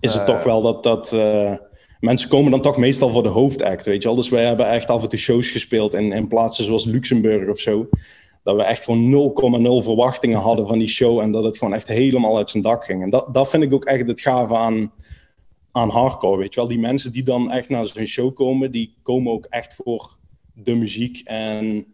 [0.00, 1.54] is het uh, toch wel dat, dat uh,
[2.00, 4.16] mensen komen dan toch meestal voor de hoofdact, weet je wel.
[4.16, 7.58] Dus wij hebben echt af en toe shows gespeeld in, in plaatsen zoals Luxemburg of
[7.58, 7.88] zo.
[8.42, 11.88] Dat we echt gewoon 0,0 verwachtingen hadden van die show en dat het gewoon echt
[11.88, 13.02] helemaal uit zijn dak ging.
[13.02, 14.92] En dat, dat vind ik ook echt het gave aan,
[15.72, 16.68] aan hardcore, weet je wel.
[16.68, 20.16] Die mensen die dan echt naar zo'n show komen, die komen ook echt voor
[20.54, 21.86] de muziek en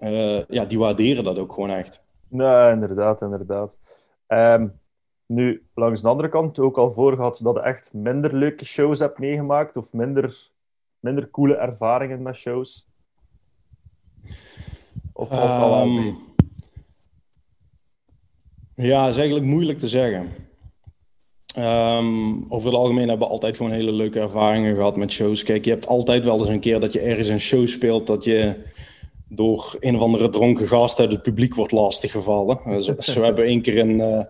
[0.00, 2.02] uh, ja, die waarderen dat ook gewoon echt.
[2.28, 3.78] Nee, inderdaad, inderdaad.
[4.28, 4.80] Um,
[5.26, 8.98] nu, langs de andere kant ook al voor gehad dat je echt minder leuke shows
[8.98, 10.50] hebt meegemaakt of minder,
[11.00, 12.90] minder coole ervaringen met shows?
[15.22, 16.14] Of valt al ehm?
[18.74, 20.32] Ja, is eigenlijk moeilijk te zeggen.
[21.58, 25.42] Um, over het algemeen hebben we altijd gewoon hele leuke ervaringen gehad met shows.
[25.42, 28.24] Kijk, je hebt altijd wel eens een keer dat je ergens een show speelt dat
[28.24, 28.54] je
[29.28, 32.82] door een of andere dronken gast uit het publiek wordt lastiggevallen.
[32.82, 34.24] Zo, zo hebben we één keer een, uh,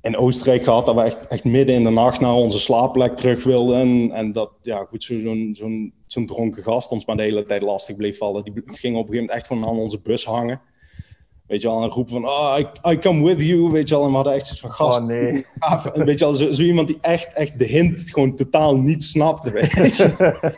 [0.00, 3.44] in Oostenrijk gehad dat we echt, echt midden in de nacht naar onze slaapplek terug
[3.44, 3.78] wilden.
[3.78, 7.62] En, en dat, ja, goed, zo'n zo'n zo'n dronken gast ons maar de hele tijd
[7.62, 8.44] lastig bleef vallen.
[8.44, 10.60] Die ging op een gegeven moment echt gewoon aan onze bus hangen.
[11.46, 14.02] Weet je al, en roepen van, oh, I, I come with you, weet je al.
[14.02, 15.00] En we hadden echt zoiets van, gast.
[15.00, 15.46] Oh, nee.
[16.06, 19.50] weet je al, zo, zo, iemand die echt, echt de hint gewoon totaal niet snapte,
[19.50, 20.52] weet je.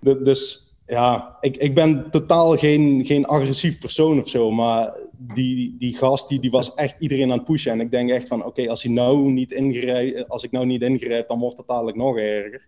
[0.24, 5.96] dus ja, ik, ik ben totaal geen, geen agressief persoon of zo, maar die, die
[5.96, 7.72] gast die, die was echt iedereen aan het pushen.
[7.72, 11.28] En ik denk echt van, oké, als, hij nou niet als ik nou niet ingrijp,
[11.28, 12.66] dan wordt het dadelijk nog erger.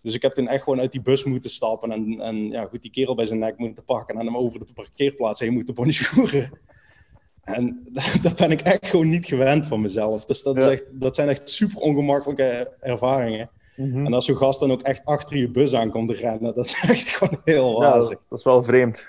[0.00, 2.82] Dus ik heb toen echt gewoon uit die bus moeten stappen en, en ja, goed,
[2.82, 6.50] die kerel bij zijn nek moeten pakken en hem over de parkeerplaats heen moeten bonjouren.
[7.42, 7.82] En
[8.22, 10.24] dat ben ik echt gewoon niet gewend van mezelf.
[10.24, 13.50] Dus dat, is echt, dat zijn echt super ongemakkelijke ervaringen.
[13.76, 14.06] Mhm.
[14.06, 16.80] En als zo'n gast dan ook echt achter je bus aankomt te rennen, dat is
[16.88, 18.10] echt gewoon heel wazig.
[18.10, 19.08] Ja, dat is wel vreemd.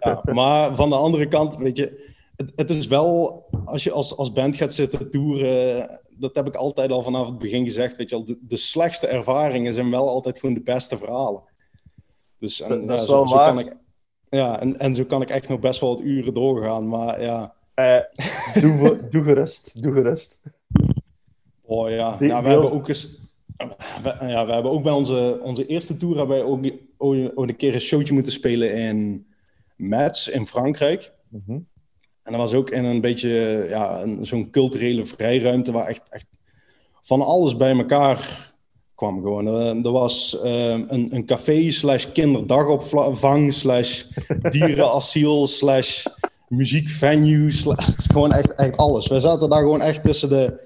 [0.00, 2.11] ja, maar van de andere kant, weet je,
[2.42, 6.54] het, het, is wel, als je als, als band gaat zitten toeren, dat heb ik
[6.54, 10.08] altijd al vanaf het begin gezegd, weet je wel, de, de slechtste ervaringen zijn wel
[10.08, 11.42] altijd gewoon de beste verhalen.
[12.38, 13.76] Dus en, dat ja, is wel zo, kan ik,
[14.30, 17.54] ja, en, en zo kan ik echt nog best wel wat uren doorgaan, maar ja.
[17.74, 17.98] Uh,
[18.62, 20.42] doe, doe gerust, doe gerust.
[21.62, 23.20] Oh ja, Die- nou, we hebben ook eens...
[24.02, 26.64] we- ja, we hebben ook bij onze, onze eerste tour hebben wij ook,
[26.96, 29.26] ook, ook een keer een showtje moeten spelen in
[29.76, 31.12] Metz in Frankrijk.
[31.28, 31.58] Mhm.
[32.22, 36.26] En dat was ook in een beetje ja, een- zo'n culturele vrijruimte waar echt, echt
[37.02, 38.50] van alles bij elkaar
[38.94, 39.20] kwam.
[39.20, 39.46] Gewoon.
[39.46, 44.02] Eh, er was eh, een, een café slash kinderdagopvang slash
[44.50, 46.04] dierenasiel slash
[46.48, 47.50] muziekvenue.
[47.50, 49.06] slash- gewoon echt, echt alles.
[49.06, 50.60] Wij zaten daar gewoon echt tussen de,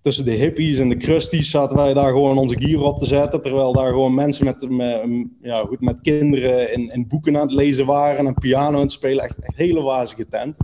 [0.00, 3.42] tussen de hippies en de crusties zaten wij daar gewoon onze gier op te zetten.
[3.42, 5.00] Terwijl daar gewoon mensen met, met,
[5.42, 8.92] ja, goed, met kinderen in, in boeken aan het lezen waren en piano aan het
[8.92, 9.24] spelen.
[9.24, 10.56] Echt, echt hele wazige tent.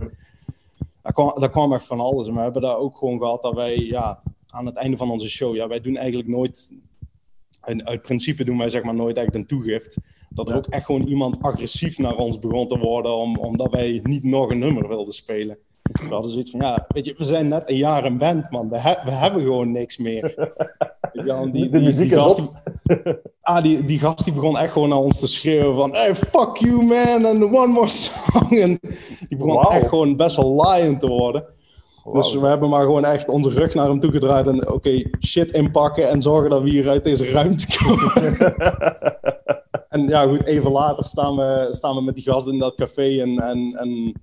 [1.05, 2.27] Daar kwam, daar kwam echt van alles.
[2.27, 5.29] En we hebben daar ook gewoon gehad dat wij ja, aan het einde van onze
[5.29, 6.73] show, ja, wij doen eigenlijk nooit,
[7.61, 9.97] en uit principe doen wij zeg maar nooit echt een toegift.
[10.29, 10.57] Dat er Ja.
[10.57, 14.49] ook echt gewoon iemand agressief naar ons begon te worden, om, omdat wij niet nog
[14.49, 15.57] een nummer wilden spelen.
[15.81, 18.69] We hadden zoiets van, ja, weet je, we zijn net een jaar een band, man.
[18.69, 20.33] We, he- we hebben gewoon niks meer.
[21.13, 22.13] Wel, en De muziek
[23.41, 25.91] ah, die, die gast die begon echt gewoon naar ons te schreeuwen van...
[25.91, 28.51] Hey, fuck you, man, and one more song.
[28.51, 28.79] En
[29.27, 31.45] die begon echt gewoon best wel laaiend te worden.
[32.13, 34.47] Dus we hebben maar gewoon echt onze rug naar hem toe gedraaid.
[34.47, 38.37] En oké, shit inpakken en zorgen dat we hier uit deze ruimte komen.
[39.89, 43.21] en ja, goed, even later staan we, staan we met die gast in dat café.
[43.21, 44.21] En, en, en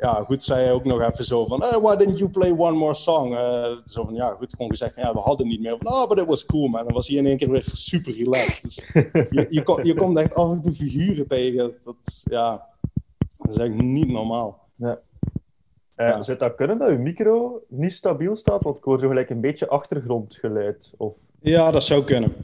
[0.00, 1.60] ja, goed, zei hij ook nog even zo van...
[1.62, 3.34] Hey, why didn't you play one more song?
[3.34, 5.76] Eh, zo van, ja, goed, gewoon gezegd van, ja, we hadden niet meer.
[5.80, 6.84] Van, oh, but it was cool, man.
[6.84, 8.62] Dan was hij in één keer weer super relaxed.
[8.62, 8.76] Dus
[9.30, 11.74] je, je, kom- je komt echt af en toe figuren tegen.
[11.84, 11.96] Dat,
[12.30, 12.66] ja,
[13.38, 14.68] dat is eigenlijk niet normaal.
[14.78, 14.92] Eh,
[15.96, 16.22] Ja.
[16.22, 18.62] Zou dat kunnen dat uw micro niet stabiel staat?
[18.62, 20.94] Want ik hoor zo gelijk een beetje achtergrondgeluid.
[20.96, 21.16] Of...
[21.40, 22.34] Ja, dat zou kunnen.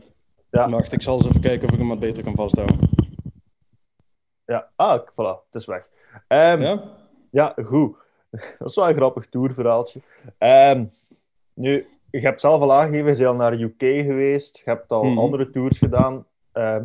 [0.50, 0.70] Ja.
[0.70, 2.78] Wacht, ik zal eens even kijken of ik hem wat beter kan vasthouden.
[4.44, 5.90] Ja, ah, voilà, het is weg.
[6.28, 6.82] Ehm, ja?
[7.36, 7.54] Ja?
[7.64, 7.96] goed.
[8.58, 10.00] Dat is wel een grappig tourverhaaltje.
[10.38, 10.84] Ehm,
[11.54, 14.56] nu, je hebt zelf al aangegeven, je bent al naar UK geweest.
[14.64, 15.18] Je hebt al Mhm.
[15.18, 16.24] andere tours gedaan.
[16.54, 16.82] Ik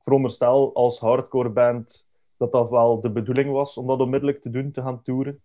[0.00, 4.70] veronderstel als hardcore band dat dat wel de bedoeling was om dat onmiddellijk te doen,
[4.70, 5.40] te gaan toeren.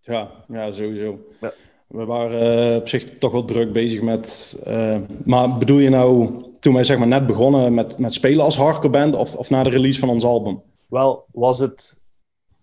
[0.00, 1.18] Ja, ja sowieso.
[1.40, 1.52] Ja.
[1.86, 4.60] We waren eh, op zich toch wel druk bezig met...
[4.64, 8.56] eh, maar bedoel je nou, toen wij zeg maar net begonnen met, met spelen als
[8.56, 9.14] hardcore band...
[9.14, 10.62] Of, of na de release van ons album?
[10.86, 11.97] Wel, was het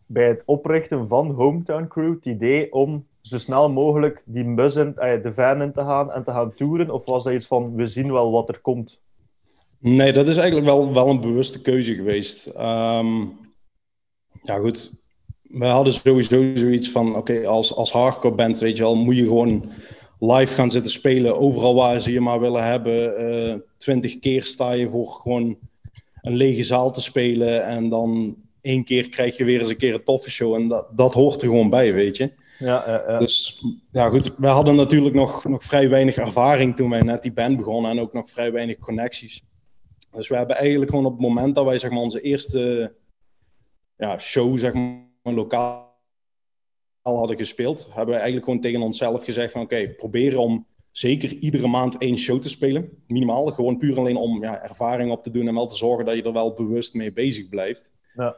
[0.05, 4.97] bij het oprichten van Hometown Crew het idee om zo snel mogelijk die bus in,
[4.97, 6.89] eh, de van in te gaan en te gaan toeren?
[6.89, 9.01] Of was dat iets van, we zien wel wat er komt?
[9.79, 12.47] Nee, dat is eigenlijk wel, wel een bewuste keuze geweest.
[12.47, 13.21] Ehm,
[14.41, 15.03] ja, goed.
[15.41, 19.27] We hadden sowieso zoiets van: oké, als, als hardcore band, weet je wel, moet je
[19.27, 19.65] gewoon
[20.19, 21.39] live gaan zitten spelen.
[21.39, 23.17] Overal waar ze je maar willen hebben.
[23.17, 25.57] Eh, Twintig keer sta je voor gewoon
[26.21, 27.65] een lege zaal te spelen.
[27.65, 28.35] En dan
[28.65, 30.53] één keer krijg je weer eens een keer een toffe show.
[30.53, 32.31] En dat, dat hoort er gewoon bij, weet je.
[32.59, 33.19] Ja, ja, ja.
[33.19, 34.35] Dus ja, goed.
[34.37, 37.99] We hadden natuurlijk nog, nog vrij weinig ervaring toen wij net die band begonnen en
[37.99, 39.43] ook nog vrij weinig connecties.
[40.11, 42.93] Dus we hebben eigenlijk gewoon op het moment dat wij zeg maar, onze eerste
[43.97, 45.93] ja, show, zeg maar, lokaal
[47.01, 51.67] hadden gespeeld, hebben we eigenlijk gewoon tegen onszelf gezegd van oké, proberen om zeker iedere
[51.67, 52.89] maand één show te spelen.
[53.07, 56.15] Minimaal, gewoon puur alleen om ja, ervaring op te doen en wel te zorgen dat
[56.15, 57.93] je er wel bewust mee bezig blijft.
[58.13, 58.37] Ja.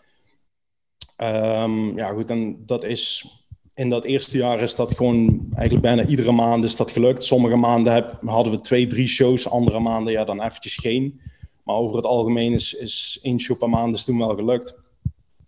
[1.18, 3.32] Ehm, ja, goed, en dat is
[3.74, 7.24] in dat eerste jaar is dat gewoon eigenlijk bijna iedere maand is dat gelukt.
[7.24, 11.20] Sommige maanden heb, hadden we twee, drie shows, andere maanden ja, dan eventjes geen.
[11.64, 14.78] Maar over het algemeen is, is één show per maand is toen wel gelukt.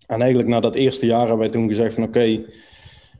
[0.07, 2.45] En eigenlijk na dat eerste jaar hebben wij toen gezegd van oké,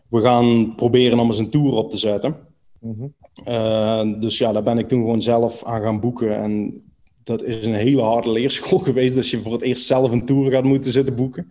[0.07, 2.38] we gaan proberen om eens een tour op te zetten.
[2.79, 3.07] Mhm.
[3.47, 6.39] Uh, dus ja, daar ben ik toen gewoon zelf aan gaan boeken.
[6.41, 6.83] En
[7.23, 9.15] dat is een hele harde leerschool geweest.
[9.15, 11.47] Dat je voor het eerst zelf een tour gaat moeten zitten boeken.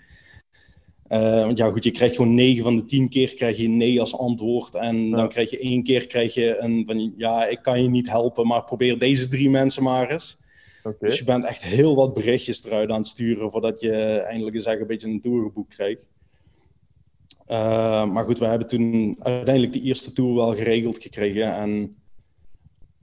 [1.08, 4.00] Uh, want ja, goed, je krijgt gewoon 9 van de 10 keer krijg je nee
[4.00, 4.74] als antwoord.
[4.74, 5.16] En Ja.
[5.16, 8.46] dan krijg je één keer krijg je een van ja, ik kan je niet helpen,
[8.46, 10.38] maar probeer deze drie mensen maar eens.
[10.98, 14.64] Dus je bent echt heel wat berichtjes eruit aan het sturen voordat je eindelijk eens
[14.64, 16.08] echt een beetje een tour geboekt krijgt.
[17.48, 21.54] Uh, maar goed, we hebben toen uiteindelijk die eerste tour wel geregeld gekregen.
[21.56, 21.96] En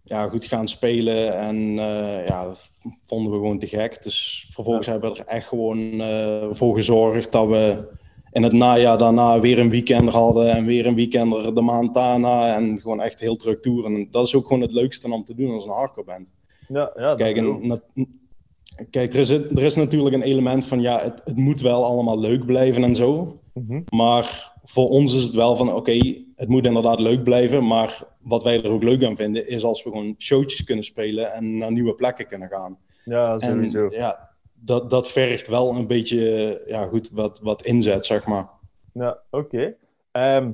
[0.03, 1.38] ja, goed gaan spelen.
[1.38, 2.71] En uh, ja, dat
[3.01, 4.03] vonden we gewoon te gek.
[4.03, 4.91] Dus vervolgens Ja.
[4.91, 7.84] hebben we er echt gewoon uh, voor gezorgd dat we
[8.36, 10.49] in het najaar daarna weer een weekend hadden.
[10.49, 12.55] En weer een weekend de maand daarna.
[12.55, 13.95] En gewoon echt heel druk toeren.
[13.95, 16.31] En dat is ook gewoon het leukste om te doen als een hardcore band.
[16.67, 17.81] Ja, ja, Kijk, en,
[18.89, 22.19] kijk er, is, er is natuurlijk een element van ja, het, het moet wel allemaal
[22.19, 23.39] leuk blijven en zo.
[23.53, 23.81] Mhm.
[23.89, 27.67] Maar voor ons is het wel van oké, het moet inderdaad leuk blijven.
[27.67, 31.33] Maar wat wij er ook leuk aan vinden, is als we gewoon showtjes kunnen spelen
[31.33, 32.77] en naar nieuwe plekken kunnen gaan.
[33.03, 33.88] Ja, sowieso.
[33.88, 34.29] En ja,
[34.66, 38.49] dat, dat vergt wel een beetje ja, goed, wat, wat inzet, zeg maar.
[38.93, 39.76] Ja, oké.
[40.11, 40.51] Ehm,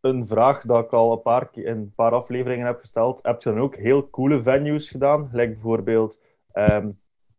[0.00, 3.22] een vraag dat ik al een paar, in een paar afleveringen heb gesteld.
[3.22, 5.28] Heb je dan ook heel coole venues gedaan?
[5.30, 6.20] Gelijk bijvoorbeeld,
[6.52, 6.88] ehm,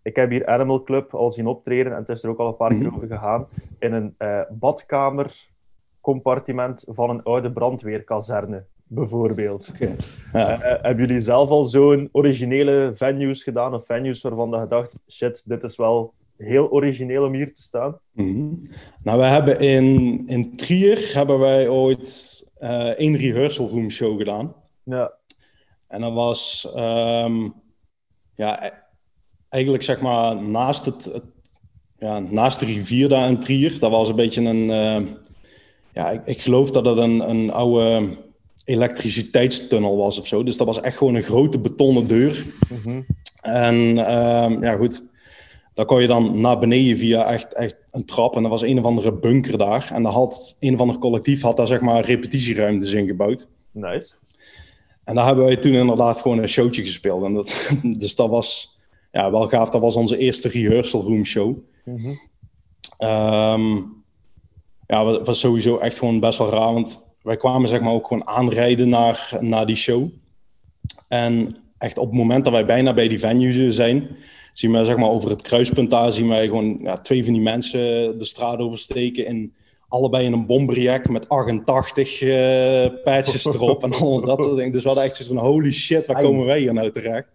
[0.02, 2.56] ik heb hier Animal Club al zien optreden en het is er ook al een
[2.56, 2.96] paar keer Mhm.
[2.96, 3.48] over gegaan.
[3.80, 9.72] In een eh badkamercompartiment van een oude brandweerkazerne, bijvoorbeeld.
[9.80, 9.96] Ja.
[10.34, 13.74] Eh, hebben jullie zelf al zo'n originele venues gedaan?
[13.74, 17.98] Of venues waarvan je dacht, shit, dit is wel heel origineel om hier te staan?
[18.12, 18.48] Mhm.
[19.04, 24.54] Nou, we hebben in, in Trier hebben wij ooit eh één rehearsal room show gedaan.
[24.84, 25.14] Ja.
[25.88, 27.50] En dat was ehm,
[28.36, 28.72] ja, e-
[29.50, 31.62] eigenlijk zeg maar naast, het, het-
[31.98, 33.80] ja, naast de rivier daar in Trier.
[33.80, 34.70] Dat was een beetje een...
[34.70, 35.12] eh,
[35.94, 38.18] ja, ik, ik geloof dat het een, een oude
[38.66, 40.44] elektriciteitstunnel was of zo.
[40.44, 42.46] Dus dat was echt gewoon een grote betonnen deur.
[42.70, 43.02] Mhm.
[43.42, 45.04] En ehm, ja, goed.
[45.74, 48.36] Dan kon je dan naar beneden via echt, echt een trap.
[48.36, 49.90] En dat was een of andere bunker daar.
[49.94, 53.48] En daar had een of ander collectief had daar zeg maar repetitieruimtes in gebouwd.
[53.72, 54.14] Nice.
[55.04, 57.24] En daar hebben wij toen inderdaad gewoon een showtje gespeeld.
[57.24, 58.78] En dat, dus dat was
[59.12, 59.70] ja, wel gaaf.
[59.70, 61.58] Dat was onze eerste rehearsal room show.
[61.86, 62.14] Mhm.
[62.98, 63.76] Ehm,
[64.88, 66.74] ja, was sowieso echt gewoon best wel raar.
[66.74, 70.10] Want wij kwamen zeg maar ook gewoon aanrijden naar, naar die show.
[71.08, 74.08] En echt op het moment dat wij bijna bij die venue zijn,
[74.54, 77.42] zien we zeg maar over het kruispunt daar, zien wij gewoon ja, twee van die
[77.42, 77.80] mensen
[78.18, 79.54] de straat oversteken in
[79.88, 84.72] allebei in een bomberjack met 88 eh patches erop en al dat soort dingen.
[84.72, 87.28] Dus we hadden echt zoiets van holy shit, waar komen wij hier nou terecht?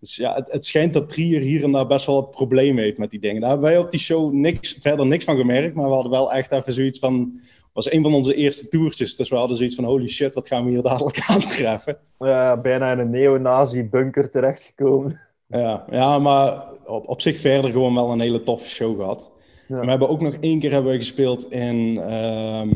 [0.00, 2.98] Dus ja, het, het schijnt dat Trier hier en daar best wel wat problemen heeft
[2.98, 3.40] met die dingen.
[3.40, 6.32] Daar hebben wij op die show niks, verder niks van gemerkt, maar we hadden wel
[6.32, 7.40] echt even zoiets van...
[7.72, 10.64] Was een van onze eerste toertjes, dus we hadden zoiets van holy shit, wat gaan
[10.64, 11.98] we hier dadelijk aantreffen?
[12.18, 15.20] Ja, bijna in een neo-nazi-bunker terechtgekomen.
[15.46, 19.32] Ja, ja maar op, op zich verder gewoon wel een hele toffe show gehad.
[19.68, 19.76] Ja.
[19.76, 22.68] En we hebben ook nog één keer hebben we gespeeld in, ehm,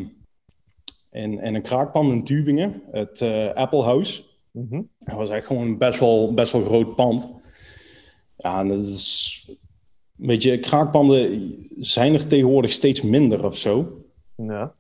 [1.11, 4.23] in, in een kraakpand in Tübingen, het eh, Apple House.
[4.51, 4.83] Mhm.
[4.99, 7.31] Dat was echt gewoon een best wel, best wel groot pand.
[8.37, 9.51] Ja, en dat is...
[10.17, 14.05] Weet je, kraakpanden zijn er tegenwoordig steeds minder of zo.
[14.37, 14.75] Ja.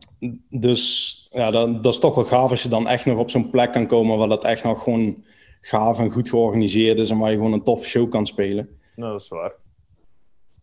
[0.50, 3.50] Dus ja, dat, dat is toch wel gaaf als je dan echt nog op zo'n
[3.50, 5.24] plek kan komen waar dat echt nog gewoon
[5.60, 8.68] gaaf en goed georganiseerd is en waar je gewoon een toffe show kan spelen.
[8.96, 9.52] Nou, dat is waar.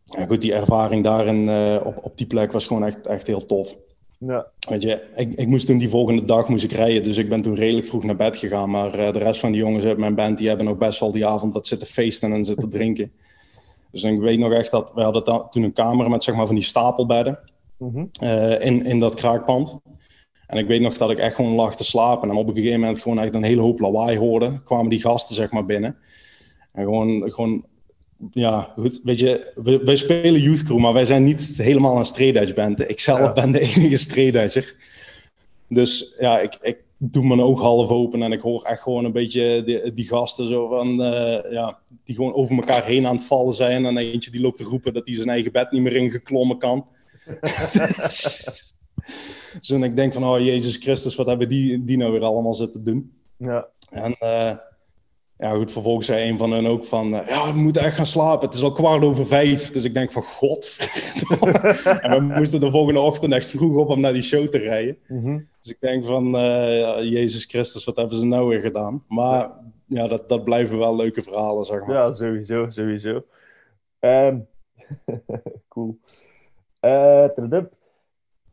[0.10, 3.46] En goed, die ervaring daarin eh, op, op die plek was gewoon echt, echt heel
[3.46, 3.76] tof.
[4.18, 4.48] Ja.
[4.70, 7.42] Weet je, ik, ik moest toen die volgende dag moest ik rijden, dus ik ben
[7.42, 8.70] toen redelijk vroeg naar bed gegaan.
[8.70, 11.12] Maar eh, de rest van de jongens uit mijn band, die hebben ook best wel
[11.12, 13.12] die avond wat zitten feesten en zitten drinken.
[13.92, 16.56] Dus ik weet nog echt dat, we hadden toen een kamer met zeg maar van
[16.56, 17.40] die stapelbedden
[17.92, 18.06] Mhm.
[18.22, 19.80] eh, in, in dat kraakpand.
[20.48, 22.80] En ik weet nog dat ik echt gewoon lag te slapen en op een gegeven
[22.80, 24.62] moment gewoon echt een hele hoop lawaai hoorde.
[24.64, 25.98] Kwamen die gasten zeg maar binnen.
[26.72, 27.66] En gewoon, gewoon
[28.32, 32.06] ja, goed, weet je, we- wij spelen Youth Crew, maar wij zijn niet helemaal een
[32.06, 32.90] straight band.
[32.90, 33.32] Ik zelf Ja.
[33.32, 34.76] ben de enige straight.
[35.70, 39.12] Dus ja, ik, ik doe mijn oog half open en ik hoor echt gewoon een
[39.12, 43.26] beetje die, die gasten zo van, eh, ja, die gewoon over elkaar heen aan het
[43.26, 43.86] vallen zijn.
[43.86, 46.88] En eentje die loopt te roepen dat hij zijn eigen bed niet meer ingeklommen kan.
[49.58, 52.54] Dus en ik denk van, oh Jezus Christus, wat hebben die, die nou weer allemaal
[52.54, 53.14] zitten doen?
[53.38, 53.68] Ja.
[53.90, 54.58] En eh,
[55.38, 57.16] ja, goed, vervolgens zei een van hen ook van...
[57.16, 58.46] eh, ja, we moeten echt gaan slapen.
[58.46, 59.72] Het is al kwart over vijf.
[59.72, 60.78] Dus ik denk van, god.
[62.02, 64.98] en we moesten de volgende ochtend echt vroeg op om naar die show te rijden.
[65.08, 65.40] Mhm.
[65.62, 69.04] Dus ik denk van, eh, ja, Jezus Christus, wat hebben ze nou weer gedaan?
[69.08, 69.52] Maar
[69.88, 71.96] ja, dat, dat blijven wel leuke verhalen, zeg maar.
[71.96, 73.24] Ja, sowieso, sowieso.
[74.00, 74.38] Ehm,
[75.70, 75.98] cool.
[76.88, 77.74] Tadadap.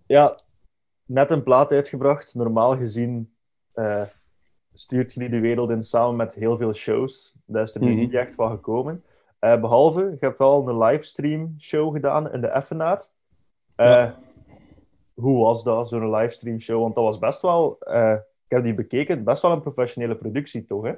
[0.07, 0.39] ja,
[1.05, 2.35] net een plaat uitgebracht.
[2.35, 3.33] Normaal gezien
[3.73, 4.03] eh,
[4.75, 7.35] stuurt je die de wereld in samen met heel veel shows.
[7.47, 7.99] Daar is er nu Mhm.
[7.99, 9.05] niet echt van gekomen.
[9.39, 13.05] Eh, behalve, je hebt wel een livestream show gedaan in de Effenaar.
[13.77, 14.19] Ja.
[15.15, 16.81] Hoe was dat, zo'n livestream show?
[16.81, 17.79] Want dat was best wel,
[18.45, 20.93] ik heb die bekeken, best wel een professionele productie toch, hè?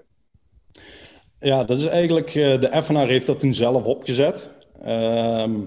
[1.38, 2.32] Ja, dat is eigenlijk...
[2.32, 4.50] de Effenaar heeft dat toen zelf opgezet.
[4.80, 5.60] Ehm,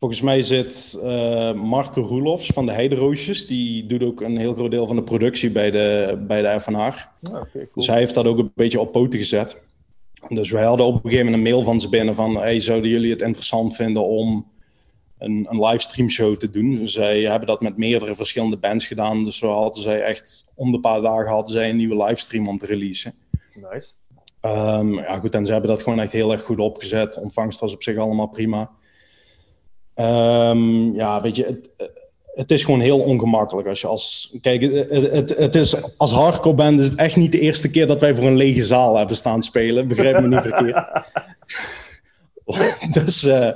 [0.00, 3.46] volgens mij zit eh, Marco Roelofs van de Heideroosjes.
[3.46, 6.48] Die doet ook een heel groot deel van de productie bij de, bij de.
[6.48, 7.66] Ja, oké, cool.
[7.74, 9.60] Dus hij heeft dat ook een beetje op poten gezet.
[10.28, 12.36] Dus wij hadden op een gegeven moment een mail van ze binnen van...
[12.36, 14.46] Hey, zouden jullie het interessant vinden om
[15.18, 16.78] een, een livestream show te doen?
[16.78, 19.24] Dus zij hebben dat met meerdere verschillende bands gedaan.
[19.24, 20.44] Dus zo hadden zij echt...
[20.54, 23.14] Om de paar dagen hadden zij een nieuwe livestream om te releasen.
[23.54, 23.92] Nice.
[24.40, 27.16] Ehm, ja, goed, en ze hebben dat gewoon echt heel erg goed opgezet.
[27.16, 28.70] Ontvangst was op zich allemaal prima.
[29.94, 31.70] Ehm, ja, weet je, het,
[32.34, 34.36] het is gewoon heel ongemakkelijk als je als...
[34.40, 37.86] Kijk, het, het, het is, als hardcore band is het echt niet de eerste keer
[37.86, 39.88] dat wij voor een lege zaal hebben staan spelen.
[39.88, 40.90] Begrijp me niet verkeerd.
[43.04, 43.50] dus, eh,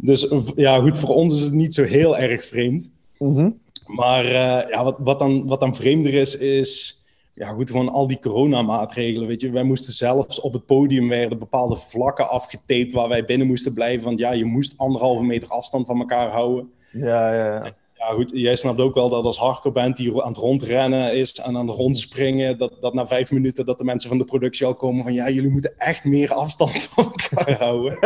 [0.00, 2.90] dus ja, goed, voor ons is het niet zo heel erg vreemd.
[3.18, 3.50] Mhm.
[3.86, 6.99] Maar uh, ja, wat, wat, dan, wat dan vreemder is, is
[7.34, 9.28] ja, goed, gewoon al die coronamaatregelen.
[9.28, 13.46] Weet je, wij moesten zelfs op het podium werden bepaalde vlakken afgetaped waar wij binnen
[13.46, 14.04] moesten blijven.
[14.04, 16.70] Want ja, je moest anderhalve meter afstand van elkaar houden.
[16.92, 17.74] Ja, ja, ja.
[18.00, 21.38] Ja, goed, jij snapt ook wel dat als hardcore band die aan het rondrennen is
[21.38, 24.66] en aan het rondspringen, dat, dat na vijf minuten dat de mensen van de productie
[24.66, 27.98] al komen van ja, jullie moeten echt meer afstand van elkaar houden.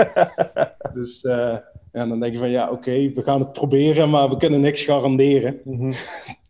[0.94, 1.56] dus uh,
[1.92, 4.82] ja, dan denk je van ja, oké, we gaan het proberen, maar we kunnen niks
[4.82, 5.60] garanderen.
[5.64, 5.92] Mm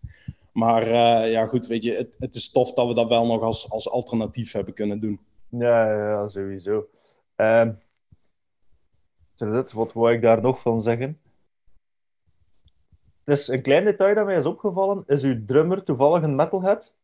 [0.55, 3.43] maar uh, ja, goed, weet je, het, het, is tof dat we dat wel nog
[3.43, 5.21] als, als alternatief hebben kunnen doen.
[5.49, 6.89] Ja, ja sowieso.
[7.37, 7.69] Uh,
[9.75, 11.21] wat wou ik daar nog van zeggen?
[13.25, 15.03] Het is een klein detail dat mij is opgevallen.
[15.07, 16.97] Is uw drummer toevallig een metalhead?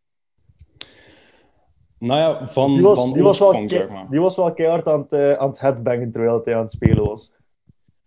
[1.99, 4.11] Nou ja, van, die was, van die was wel zeg maar.
[4.11, 7.05] Die was wel keihard aan het, uh, aan het headbangen terwijl hij aan het spelen
[7.05, 7.35] was.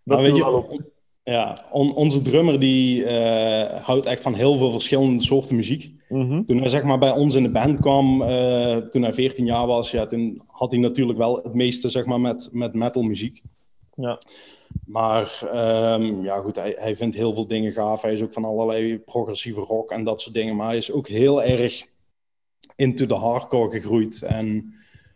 [0.03, 0.91] Dat nou, weet je, op.
[1.23, 5.91] Ja, onze drummer die uh, houdt echt van heel veel verschillende soorten muziek.
[6.09, 6.43] Mhm.
[6.43, 9.67] Toen hij zeg maar, bij ons in de band kwam, uh, toen hij 14 jaar
[9.67, 13.41] was, ja, toen had hij natuurlijk wel het meeste zeg maar, met, met metal muziek.
[13.95, 14.19] Ja.
[14.85, 15.41] Maar
[15.93, 18.01] um, ja, goed, hij, hij vindt heel veel dingen gaaf.
[18.01, 20.55] Hij is ook van allerlei progressieve rock en dat soort dingen.
[20.55, 21.85] Maar hij is ook heel erg
[22.75, 24.21] into de hardcore gegroeid.
[24.21, 24.73] En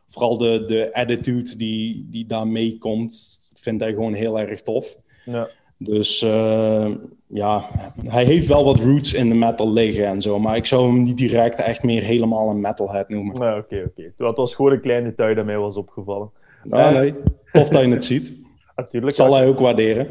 [0.08, 4.98] vooral de, de attitude die, die daarmee komt, vindt hij gewoon heel erg tof.
[5.26, 5.50] Ja.
[5.78, 6.96] Dus uh,
[7.28, 7.70] ja,
[8.04, 10.40] hij heeft wel wat roots in de metal liggen en zo.
[10.40, 13.36] Maar ik zou hem niet direct echt meer helemaal een metalhead noemen.
[13.36, 13.92] Oké, oké.
[13.96, 14.14] Okay.
[14.18, 16.32] Dat was gewoon een kleine detail dat mij was opgevallen.
[16.70, 17.16] Ah, nee,
[17.52, 18.34] tof dat je het ziet.
[18.76, 19.14] Natuurlijk.
[19.14, 20.08] Zal hij ook waarderen.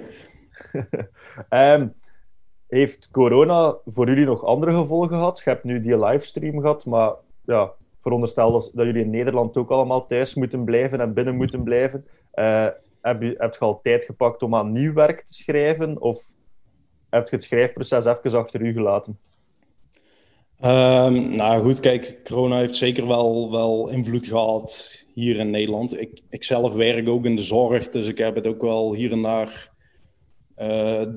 [1.51, 1.95] um,
[2.69, 5.43] heeft corona voor jullie nog andere gevolgen gehad?
[5.45, 7.13] Je hebt nu die livestream gehad, maar
[7.45, 11.63] ja, veronderstel dat, dat jullie in Nederland ook allemaal thuis moeten blijven en binnen moeten
[11.63, 12.07] blijven.
[12.35, 12.67] Uh,
[13.07, 16.01] heb je, heb je al tijd gepakt om aan nieuw werk te schrijven?
[16.01, 16.25] Of
[17.11, 19.19] heb je het schrijfproces even achter u gelaten?
[20.65, 26.01] Um, nou goed, kijk, corona heeft zeker wel, wel invloed gehad hier in Nederland.
[26.01, 29.13] Ik, ik zelf werk ook in de zorg, dus ik heb het ook wel hier
[29.13, 29.75] en daar
[30.59, 30.67] uh,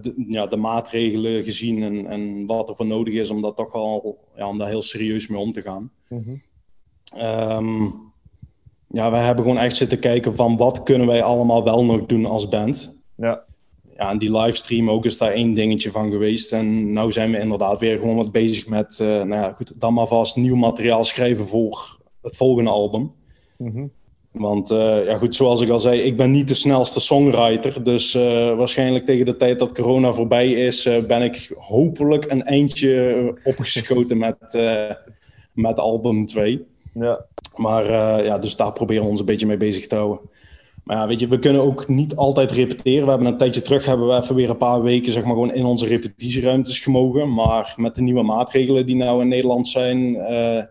[0.01, 3.71] de, ja, de maatregelen gezien en, en wat er voor nodig is om dat toch
[3.71, 5.91] wel ja, om daar heel serieus mee om te gaan.
[6.07, 8.07] Mm
[8.91, 12.25] ja, wij hebben gewoon echt zitten kijken van wat kunnen wij allemaal wel nog doen
[12.25, 12.97] als band.
[13.15, 13.47] Ja.
[13.99, 16.51] Ja, en die livestream ook is daar één dingetje van geweest.
[16.51, 19.93] En nu zijn we inderdaad weer gewoon wat bezig met, uh, nou ja, goed, dan
[19.93, 23.11] maar vast nieuw materiaal schrijven voor het volgende album.
[23.57, 23.91] Mm
[24.31, 27.83] Want uh, ja, goed, zoals ik al zei, ik ben niet de snelste songwriter.
[27.83, 28.21] Dus uh,
[28.57, 34.59] waarschijnlijk tegen de tijd dat corona voorbij is, ben ik hopelijk een eindje opgeschoten met,
[35.53, 36.65] met album 2.
[36.93, 37.25] Ja.
[37.55, 40.19] Maar uh, ja, dus daar proberen we ons een beetje mee bezig te houden.
[40.83, 43.03] Maar ja, weet je, we kunnen ook niet altijd repeteren.
[43.03, 45.53] We hebben een tijdje terug hebben we even weer een paar weken zeg maar, gewoon
[45.53, 47.33] in onze repetitieruimtes gemogen.
[47.33, 50.63] Maar met de nieuwe maatregelen die nou in Nederland zijn, uh,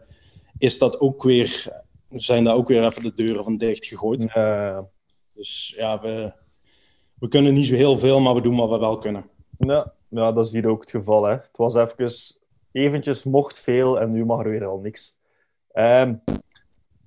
[0.58, 1.66] is dat ook weer,
[2.08, 4.26] zijn daar ook weer even de deuren van dicht gegooid.
[5.34, 6.32] Dus ja, we,
[7.18, 9.30] we kunnen niet zo heel veel, maar we doen wat we wel kunnen.
[9.58, 11.24] Ja, ja dat is hier ook het geval.
[11.24, 11.32] Hè.
[11.32, 12.10] Het was even,
[12.72, 15.17] eventjes mocht veel en nu mag er weer al niks.
[15.74, 16.20] Um,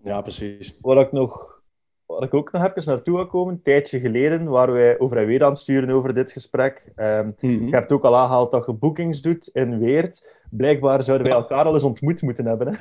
[0.04, 0.76] ja, precies.
[0.82, 1.62] Wat ik, nog,
[2.06, 5.26] wat ik ook nog even naartoe wil komen, een tijdje geleden, waar wij over en
[5.26, 6.92] weer aan het sturen over dit gesprek.
[6.96, 10.28] Um, Je hebt ook al aangehaald dat je boekings doet in Weert.
[10.50, 12.68] Blijkbaar zouden wij elkaar al eens ontmoet moeten hebben.
[12.68, 12.78] Hè?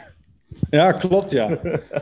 [0.71, 1.59] Ja, klopt, ja.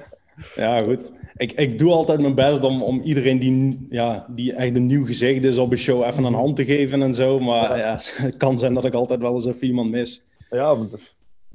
[0.56, 1.12] ja, goed.
[1.36, 5.04] Ik, ik doe altijd mijn best om, om iedereen die, ja, die echt een nieuw
[5.04, 7.40] gezicht is op een show even een hand te geven en zo.
[7.40, 7.98] Maar ja.
[8.26, 10.24] het kan zijn dat ik altijd wel eens even iemand mis.
[10.50, 10.76] Ja,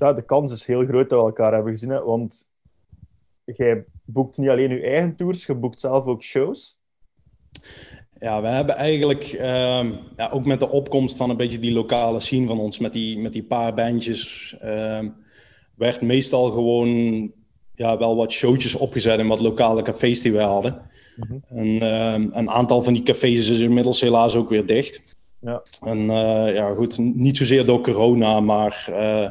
[0.04, 1.90] ja, de kans is heel groot dat we elkaar hebben gezien.
[1.90, 2.04] Hè?
[2.04, 2.50] Want
[3.46, 6.78] jij boekt niet alleen je eigen tours, je boekt zelf ook shows.
[8.20, 12.20] Ja, we hebben eigenlijk um, ja, ook met de opkomst van een beetje die lokale
[12.20, 15.16] scene van ons, met die, met die paar bandjes, um,
[15.76, 17.32] werd meestal gewoon
[17.76, 20.82] ja, wel wat showtjes opgezet in wat lokale cafés die wij hadden.
[21.16, 21.58] Mm -hmm.
[21.58, 21.84] en,
[22.14, 25.18] um, een aantal van die cafés is inmiddels helaas ook weer dicht.
[25.40, 25.64] Ja.
[25.82, 29.30] En uh, ja, goed, niet zozeer door corona, maar uh,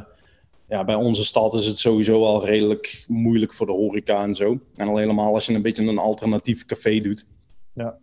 [0.73, 4.59] ja, bij onze stad is het sowieso al redelijk moeilijk voor de horeca en zo.
[4.75, 7.27] En al helemaal als je een beetje een alternatief café doet.
[7.73, 7.97] Ja.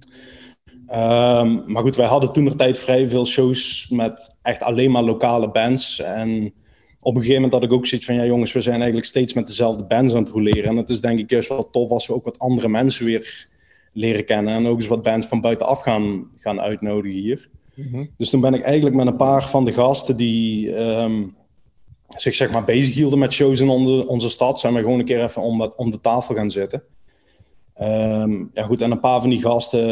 [1.41, 5.03] Um, maar goed, wij hadden toen nog tijd vrij veel shows met echt alleen maar
[5.03, 6.01] lokale bands.
[6.01, 6.53] En
[7.01, 9.33] op een gegeven moment had ik ook zoiets van, ja jongens, we zijn eigenlijk steeds
[9.33, 10.71] met dezelfde bands aan het roleren.
[10.71, 13.49] En het is denk ik juist wel tof als we ook wat andere mensen weer
[13.93, 14.55] leren kennen.
[14.55, 17.49] En ook eens wat bands van buitenaf gaan, gaan uitnodigen hier.
[17.75, 18.11] Mm -hmm.
[18.17, 20.79] Dus toen ben ik eigenlijk met een paar van de gasten die...
[20.79, 21.39] Um,
[22.17, 25.05] zich zeg maar bezig hielden met shows in onze, onze stad, zijn we gewoon een
[25.05, 26.83] keer even om, om de tafel gaan zitten.
[27.81, 29.89] Um, ja goed, en een paar van die gasten,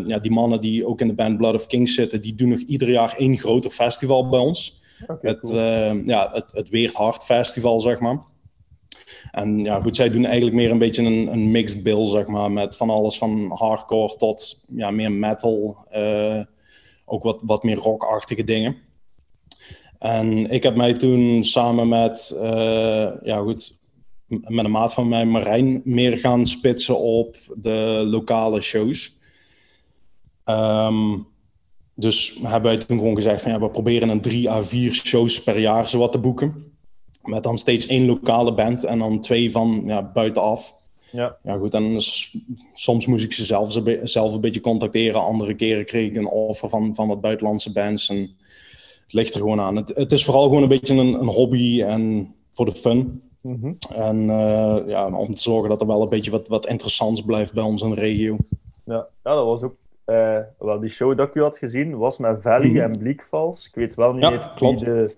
[0.00, 2.48] uh, ja, die mannen die ook in de band Blood of Kings zitten, die doen
[2.48, 4.80] nog ieder jaar één groter festival bij ons.
[5.20, 5.48] het,
[6.04, 8.22] ja, het, het Weert Hard Festival, zeg maar.
[9.30, 12.50] En ja, goed, zij doen eigenlijk meer een beetje een, een mixed bill, zeg maar,
[12.50, 15.86] met van alles van hardcore tot ja, meer metal,
[17.04, 18.76] ook wat, wat meer rockachtige dingen.
[19.98, 22.36] En ik heb mij toen samen met,
[23.22, 23.80] ja goed,
[24.26, 29.16] met een maat van mij, Marijn, meer gaan spitsen op de lokale shows.
[30.44, 31.26] Um,
[31.94, 35.42] dus hebben wij toen gewoon gezegd van ja, we proberen een drie à vier shows
[35.42, 36.72] per jaar zowat te boeken.
[37.22, 40.74] Met dan steeds één lokale band en dan twee van ja, buitenaf.
[41.10, 41.36] Ja.
[41.42, 41.74] ja, goed.
[41.74, 41.96] En
[42.72, 45.20] soms moest ik ze zelf, zelf een beetje contacteren.
[45.20, 48.08] Andere keren kreeg ik een offer van, van wat buitenlandse bands.
[48.08, 48.36] En
[49.08, 49.76] het ligt er gewoon aan.
[49.76, 53.22] Het, het is vooral gewoon een beetje een, een hobby en voor de fun.
[53.40, 53.72] Mhm.
[53.94, 57.54] En uh, ja, om te zorgen dat er wel een beetje wat, wat interessants blijft
[57.54, 58.36] bij ons in de regio.
[58.84, 62.18] Ja, ja dat was ook uh, wel, die show dat ik u had gezien was
[62.18, 62.78] met Valley mhm.
[62.78, 63.66] en Bleakfalls.
[63.66, 65.14] Ik weet wel niet meer wie de,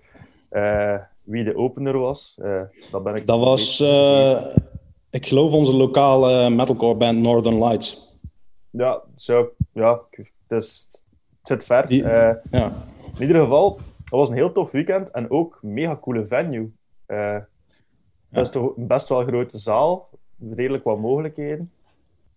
[0.51, 2.39] uh, wie de opener was.
[2.91, 3.79] dat, ben ik dat was,
[5.09, 8.17] ik geloof, onze lokale metalcore band Northern Lights.
[8.69, 11.87] Ja, zo, ja het, is, het zit ver.
[11.87, 12.03] Die,
[12.51, 12.73] ja.
[13.21, 16.71] In ieder geval, dat was een heel tof weekend en ook een mega coole venue.
[18.31, 20.09] Dat is toch een best wel grote zaal,
[20.53, 21.71] redelijk wat mogelijkheden.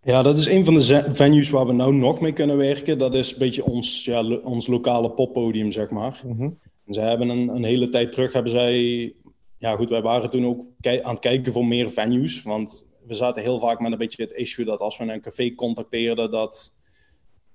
[0.02, 2.98] Ja, dat is een van de venues waar we nou nog mee kunnen werken.
[2.98, 6.20] Dat is een beetje ons, ja, ons lokale poppodium, zeg maar.
[6.26, 9.12] Mm zij hebben een, een hele tijd terug, hebben zij...
[9.58, 12.42] Ja goed, wij waren toen ook aan het kijken voor meer venues.
[12.42, 15.54] Want we zaten heel vaak met een beetje het issue dat als we een café
[15.54, 16.30] contacteerden...
[16.30, 16.74] dat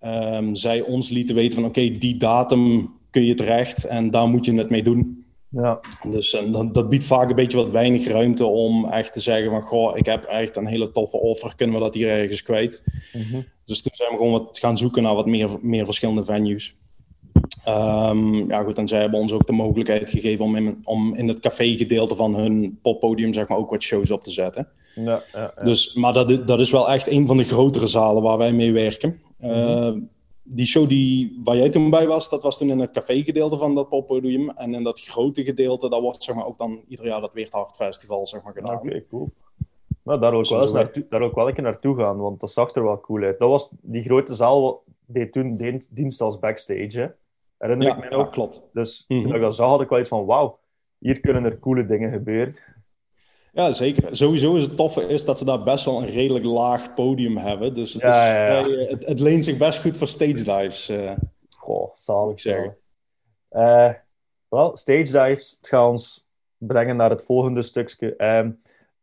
[0.03, 4.45] um, zij ons lieten weten van oké, die datum kun je terecht en daar moet
[4.45, 5.19] je het mee doen.
[5.49, 5.79] Ja.
[6.09, 9.51] Dus en dat, dat, biedt vaak een beetje wat weinig ruimte om echt te zeggen
[9.51, 9.61] van...
[9.61, 12.83] Goh, ik heb echt een hele toffe offer, kunnen we dat hier ergens kwijt?
[13.13, 13.41] Mhm.
[13.65, 16.77] Dus toen zijn we gewoon wat gaan zoeken naar wat meer, meer verschillende venues.
[17.67, 21.27] Um, ja goed, en zij hebben ons ook de mogelijkheid gegeven om in, om in
[21.27, 24.67] het café-gedeelte van hun poppodium zeg maar ook wat shows op te zetten.
[24.95, 25.63] Ja, ja, ja.
[25.63, 28.73] Dus, maar dat, dat is wel echt een van de grotere zalen waar wij mee
[28.73, 29.21] werken.
[29.39, 30.09] Mm -hmm
[30.51, 33.75] die show die, waar jij toen bij was, dat was toen in het café-gedeelte van
[33.75, 34.49] dat poppodium.
[34.49, 37.75] En in dat grote gedeelte, dat wordt zeg maar, ook dan ieder jaar dat Weerthard
[37.75, 38.79] Festival zeg maar, gedaan.
[38.79, 39.31] Oké, cool.
[40.03, 42.39] Nou, daar wil, ik wel eens naartoe, daar ik wel een keer naartoe gaan, want
[42.39, 43.39] dat zag er wel cool uit.
[43.39, 45.57] Dat was die grote zaal, deed toen
[45.89, 47.07] dienst als backstage, hè?
[47.57, 48.25] Herinner ja, ik mij ook.
[48.25, 48.63] Ja, klopt.
[48.73, 49.25] Dus mm -hmm.
[49.25, 50.59] toen ik dat zag, had ik wel iets van, wauw,
[50.97, 52.55] hier kunnen er coole dingen gebeuren.
[53.53, 54.15] Ja, zeker.
[54.15, 57.73] Sowieso is het toffe is dat ze daar best wel een redelijk laag podium hebben.
[57.73, 60.89] Dus het, is het, het, leent zich best goed voor stage dives.
[60.89, 61.11] Uh,
[61.49, 62.77] Goh, zalig zeggen.
[63.51, 63.89] Uh,
[64.47, 66.27] wel, stage dives, het gaat ons
[66.57, 68.13] brengen naar het volgende stukje.
[68.17, 68.47] Uh,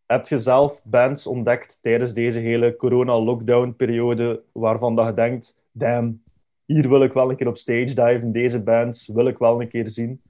[0.06, 6.22] heb je zelf bands ontdekt tijdens deze hele corona-lockdown-periode waarvan dat je denkt, damn,
[6.64, 9.68] hier wil ik wel een keer op stage diven, deze bands wil ik wel een
[9.68, 10.20] keer zien?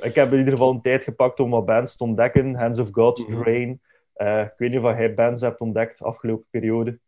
[0.00, 2.54] Ik heb in ieder geval een tijd gepakt om wat bands te ontdekken.
[2.54, 3.42] Hands of God, mhm.
[3.42, 3.80] Drain.
[4.16, 6.98] Uh, ik weet niet of jij bands hebt ontdekt de afgelopen periode.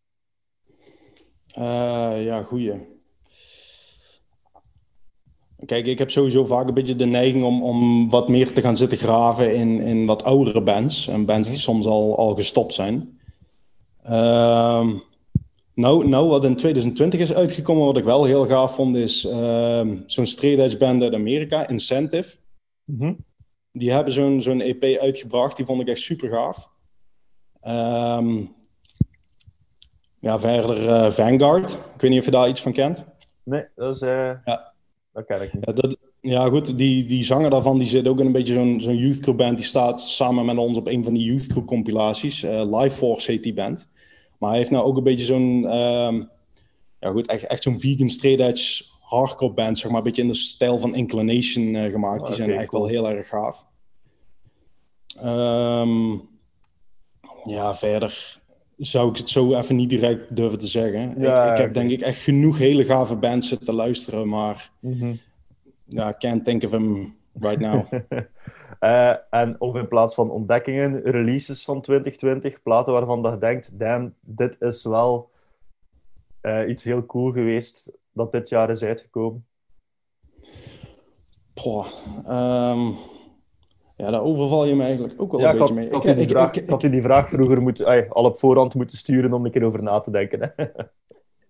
[1.59, 2.95] Uh, ja, goeie.
[5.67, 8.77] Kijk, ik heb sowieso vaak een beetje de neiging om, om wat meer te gaan
[8.77, 11.09] zitten graven in, in wat oudere bands.
[11.09, 11.67] En bands die mhm.
[11.67, 13.19] soms al, al gestopt zijn.
[14.07, 14.91] Uh,
[15.75, 19.97] nou, nou, wat in 2020 is uitgekomen, wat ik wel heel gaaf vond, is ehm,
[20.07, 22.37] zo'n straight edge band uit Amerika, Incentive.
[22.87, 23.15] Mhm.
[23.73, 25.57] Die hebben zo'n zo'n EP uitgebracht.
[25.57, 26.71] Die vond ik echt super gaaf.
[27.61, 28.45] Ehm,
[30.21, 31.73] ja, verder uh, Vanguard.
[31.73, 33.05] Ik weet niet of je daar iets van kent.
[33.43, 34.03] Nee, dat is...
[34.03, 34.73] Uh, ja.
[35.13, 35.65] Dat ken ik niet.
[35.67, 36.79] Ja, dat, ja, goed.
[36.79, 39.59] Die, die zanger daarvan die zit ook in een beetje zo'n zo'n youth crew band.
[39.59, 42.45] Die staat samen met ons op een van die youth crew compilaties.
[42.45, 43.91] Uh, Life Force heet die band.
[44.39, 45.63] Maar hij heeft nou ook een beetje zo'n...
[45.63, 46.23] Uh,
[47.01, 50.29] ja, goed, echt, echt zo'n vegan straight edge hardcore band, zeg maar, een beetje in
[50.29, 52.27] de stijl van Inclination uh, gemaakt.
[52.27, 53.67] Die zijn echt wel heel erg gaaf.
[55.25, 56.29] Um,
[57.45, 58.39] ja, verder
[58.77, 61.21] zou ik het zo even niet direct durven te zeggen.
[61.21, 64.99] Ja, ik, ik, heb denk ik echt genoeg hele gave bands te luisteren, maar mm
[64.99, 65.19] -hmm.
[65.85, 67.93] ja, can't think of them right now.
[68.81, 73.79] uh, en of in plaats van ontdekkingen, releases van 2020, platen waarvan dat je denkt,
[73.79, 75.31] damn, dit is wel
[76.43, 79.47] uh, iets heel cool geweest dat dit jaar is uitgekomen?
[81.55, 81.87] Poh,
[82.29, 82.97] um,
[83.97, 85.87] ja, daar overval je me eigenlijk ook wel een beetje mee.
[85.87, 88.97] Ik, had, die vraag, ik, had die vraag vroeger moeten, ay, al op voorhand moeten
[88.99, 90.41] sturen om een keer over na te denken.
[90.41, 90.65] Hè?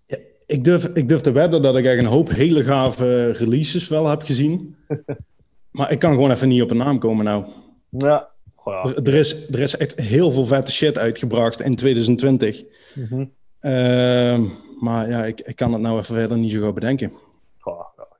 [0.05, 3.89] Ja, ik, durf, ik durf te wedden dat ik echt een hoop hele gave releases
[3.89, 4.77] wel heb gezien.
[5.77, 7.45] maar ik kan gewoon even niet op een naam komen nou.
[7.91, 8.29] Ja.
[8.64, 8.83] ja.
[8.83, 12.64] Er, er, is, er is echt heel veel vette shit uitgebracht in 2020.
[12.95, 13.31] Mm -hmm.
[13.61, 14.51] uh,
[14.81, 17.12] maar ja, ik, ik kan het nou even verder niet zo goed bedenken.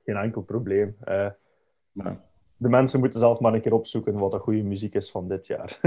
[0.05, 0.95] Geen enkel probleem.
[1.07, 1.27] Uh,
[2.57, 5.47] de mensen moeten zelf maar een keer opzoeken wat de goede muziek is van dit
[5.47, 5.79] jaar.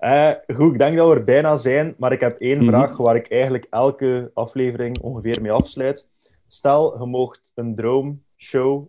[0.00, 2.66] uh, goed, ik denk dat we er bijna zijn, maar ik heb één mhm.
[2.66, 6.08] vraag waar ik eigenlijk elke aflevering ongeveer mee afsluit.
[6.46, 8.86] Stel, je mocht een droomshow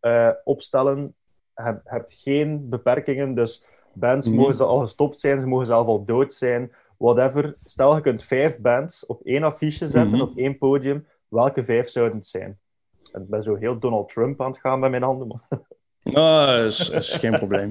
[0.00, 1.14] uh, opstellen,
[1.54, 4.36] je hebt geen beperkingen, dus bands mhm.
[4.36, 7.56] mogen ze al gestopt zijn, ze mogen zelf al dood zijn, whatever.
[7.64, 10.20] Stel, je kunt vijf bands op één affiche zetten, mhm.
[10.20, 11.06] op één podium.
[11.28, 12.58] Welke vijf zouden het zijn?
[13.02, 15.26] Ik ben zo heel Donald Trump aan het gaan met mijn handen.
[15.28, 15.60] Maar...
[16.12, 17.68] Oh, is, is geen probleem.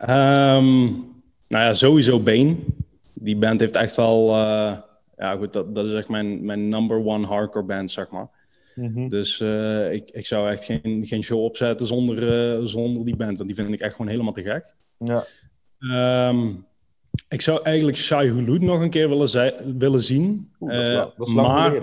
[0.00, 0.90] Um,
[1.48, 2.56] nou ja, sowieso Bane.
[3.14, 4.28] Die band heeft echt wel...
[4.28, 4.78] Uh,
[5.16, 8.28] ja, goed, dat, dat is echt mijn, mijn number one hardcore band, zeg maar.
[8.74, 9.08] Mm -hmm.
[9.08, 13.36] Dus uh, ik, ik zou echt geen, geen show opzetten zonder, uh, zonder die band.
[13.36, 14.74] Want die vind ik echt gewoon helemaal te gek.
[14.98, 15.24] Ja.
[16.28, 16.66] Um,
[17.28, 20.52] ik zou eigenlijk Shai Hulud nog een keer willen, willen zien.
[20.60, 21.82] Oeh, dat is wel, dat is maar,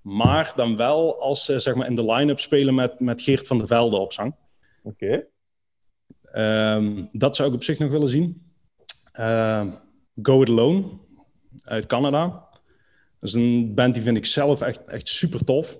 [0.00, 3.58] maar dan wel als ze zeg maar, in de line-up spelen met, met Geert van
[3.58, 4.34] der Velde op zang.
[4.82, 5.26] Oké.
[6.22, 8.42] Ehm, dat zou ik op zich nog willen zien.
[9.20, 9.66] Uh,
[10.22, 10.84] Go It Alone
[11.64, 12.48] uit Canada.
[13.18, 15.78] Dat is een band die vind ik zelf echt, echt super tof.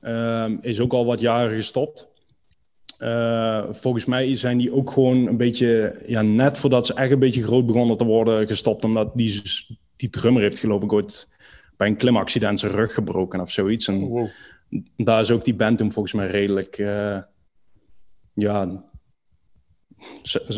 [0.00, 2.08] Uh, is ook al wat jaren gestopt.
[2.98, 7.18] Uh, volgens mij zijn die ook gewoon een beetje, ja, net voordat ze echt een
[7.18, 8.84] beetje groot begonnen te worden, gestopt.
[8.84, 9.42] Omdat die,
[9.96, 11.36] die drummer heeft, geloof ik, ooit
[11.76, 13.88] bij een klimaccident zijn rug gebroken of zoiets.
[13.88, 14.28] En oh,
[14.96, 17.18] daar is ook die band toen volgens mij redelijk uh,
[18.34, 18.84] ja,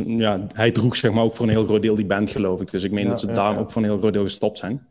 [0.06, 2.70] ja, hij droeg zeg maar ook voor een heel groot deel die band, geloof ik.
[2.70, 4.86] Dus ik meen dat ze ja, daar ook voor een heel groot deel gestopt zijn.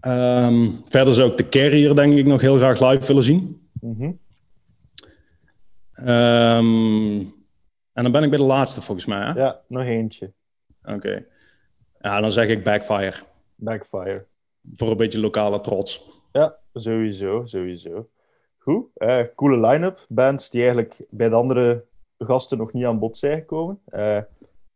[0.00, 3.68] Um, verder zou ik de Carrier, denk ik, nog heel graag live willen zien.
[3.80, 4.18] Mm -hmm.
[6.00, 7.34] Um,
[7.92, 9.18] en dan ben ik bij de laatste, volgens mij.
[9.18, 9.32] Hè?
[9.32, 10.32] Ja, nog eentje.
[10.82, 10.94] Oké.
[10.94, 11.26] Okay.
[12.00, 13.16] Ja, dan zeg ik Backfire.
[13.54, 14.26] Backfire.
[14.74, 16.08] Voor een beetje lokale trots.
[16.32, 18.08] Ja, sowieso, sowieso.
[18.58, 20.04] Goed, uh, coole line-up.
[20.08, 21.84] Bands die eigenlijk bij de andere
[22.18, 23.80] gasten nog niet aan bod zijn gekomen.
[23.88, 24.18] Uh,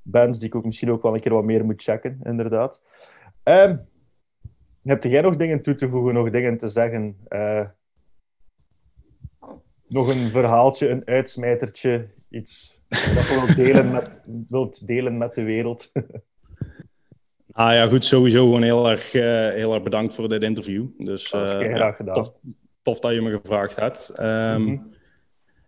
[0.02, 2.82] bands die ik ook misschien ook wel een keer wat meer moet checken, inderdaad.
[3.44, 3.72] Uh,
[4.82, 7.16] heb jij nog dingen toe te voegen, nog dingen te zeggen?
[7.28, 7.66] Uh,
[9.90, 15.42] nog een verhaaltje, een uitsmijtertje, iets dat je wilt delen met, wilt delen met de
[15.42, 15.92] wereld?
[17.52, 20.86] Ah ja, goed, sowieso gewoon heel erg, uh, heel erg bedankt voor dit interview.
[20.98, 22.14] Dus, uh, graag ja, gedaan.
[22.14, 22.32] Tof,
[22.82, 24.14] tof, dat je me gevraagd hebt.
[24.20, 24.92] Um, mm -hmm.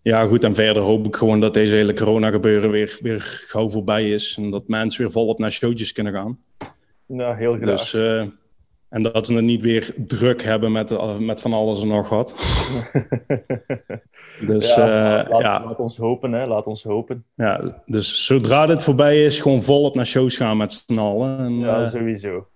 [0.03, 0.45] Ja, goed.
[0.45, 4.37] En verder hoop ik gewoon dat deze hele corona-gebeuren weer, weer gauw voorbij is.
[4.37, 6.39] En dat mensen weer volop naar showtjes kunnen gaan.
[7.07, 7.65] Ja, heel graag.
[7.65, 8.27] Dus, uh,
[8.89, 12.35] en dat ze het niet weer druk hebben met, met van alles en nog wat.
[14.41, 15.65] dus ja, uh, laat, ja.
[15.65, 16.47] laat, ons hopen, hè.
[16.47, 17.25] Laat ons hopen.
[17.35, 21.39] Ja, dus zodra dit voorbij is, gewoon volop naar shows gaan met z'n allen.
[21.39, 22.47] En, ja, uh, sowieso.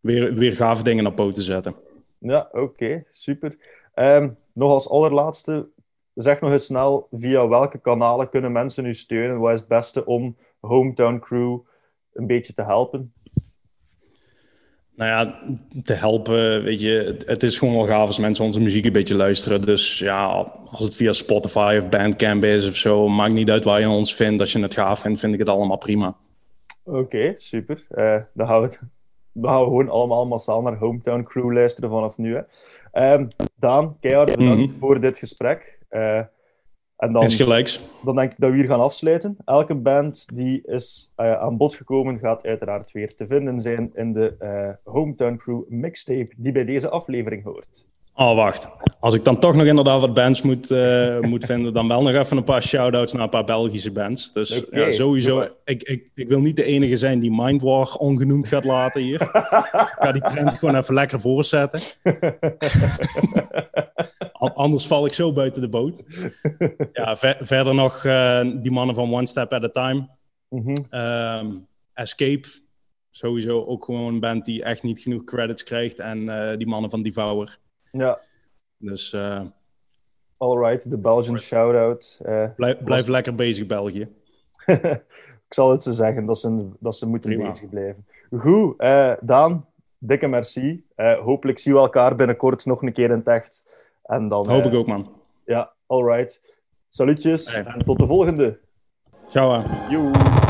[0.00, 1.74] Weer, weer gave dingen op poten zetten.
[2.18, 2.60] Ja, oké.
[2.60, 3.56] Okay, super.
[3.94, 5.68] Um, nog als allerlaatste,
[6.14, 9.40] zeg nog eens snel, via welke kanalen kunnen mensen u steunen?
[9.40, 11.58] Wat is het beste om Hometown Crew
[12.12, 13.12] een beetje te helpen?
[15.00, 15.38] Nou ja,
[15.82, 19.16] te helpen, weet je, het, is gewoon wel gaaf als mensen onze muziek een beetje
[19.16, 19.60] luisteren.
[19.60, 20.26] Dus ja,
[20.64, 24.14] als het via Spotify of Bandcamp is of zo, maakt niet uit waar je ons
[24.14, 24.40] vindt.
[24.40, 26.16] Als je het gaaf vindt, vind ik het allemaal prima.
[26.84, 27.86] Oké, super.
[27.90, 28.78] Uh, dan, gaan we,
[29.32, 32.36] dan gaan we gewoon allemaal massaal naar Hometown Crew luisteren vanaf nu.
[32.92, 33.12] Hè.
[33.12, 34.78] Um, Daan, keihard bedankt mm -hmm.
[34.78, 35.78] voor dit gesprek.
[35.90, 36.20] Uh,
[37.00, 37.22] en dan,
[38.04, 39.36] dan denk ik dat we hier gaan afsluiten.
[39.44, 44.12] Elke band die is uh, aan bod gekomen gaat uiteraard weer te vinden zijn in
[44.12, 47.88] de uh, Hometown Crew mixtape die bij deze aflevering hoort.
[48.20, 48.70] Oh, wacht.
[48.98, 52.12] Als ik dan toch nog inderdaad wat bands moet, uh, moet vinden, dan wel nog
[52.12, 54.32] even een paar shout-outs naar een paar Belgische bands.
[54.32, 54.80] Dus okay.
[54.80, 59.02] ja, sowieso, ik, ik, ik wil niet de enige zijn die Mindwar ongenoemd gaat laten
[59.02, 59.22] hier.
[59.22, 61.80] ik ga die trend gewoon even lekker voorzetten.
[64.52, 66.04] Anders val ik zo buiten de boot.
[66.92, 70.08] Ja, ver, verder nog uh, die mannen van One Step at a Time.
[70.48, 71.00] Mm -hmm.
[71.00, 72.48] um, Escape.
[73.10, 75.98] Sowieso ook gewoon een band die echt niet genoeg credits krijgt.
[75.98, 77.58] En uh, die mannen van Devour.
[77.92, 78.18] Ja.
[78.76, 79.12] Dus...
[79.12, 79.42] Uh,
[80.36, 82.20] Alright, de Belgian shout-out.
[82.22, 83.08] Uh, blijf, blijf was...
[83.08, 84.08] lekker bezig, België.
[85.46, 87.48] ik zal het ze zeggen, dat ze, dat ze moeten Prima.
[87.48, 88.06] bezig blijven.
[88.38, 89.66] Goed, uh, Daan,
[89.98, 90.84] dikke merci.
[91.24, 93.66] Hopelijk zien we elkaar binnenkort nog een keer in het echt.
[94.02, 95.12] En dan, Hoop ik ook, man.
[95.44, 96.42] Ja, alright.
[96.88, 97.64] Salutjes hey.
[97.64, 98.58] en tot de volgende.
[99.28, 99.62] Ciao.
[99.90, 100.49] Joe.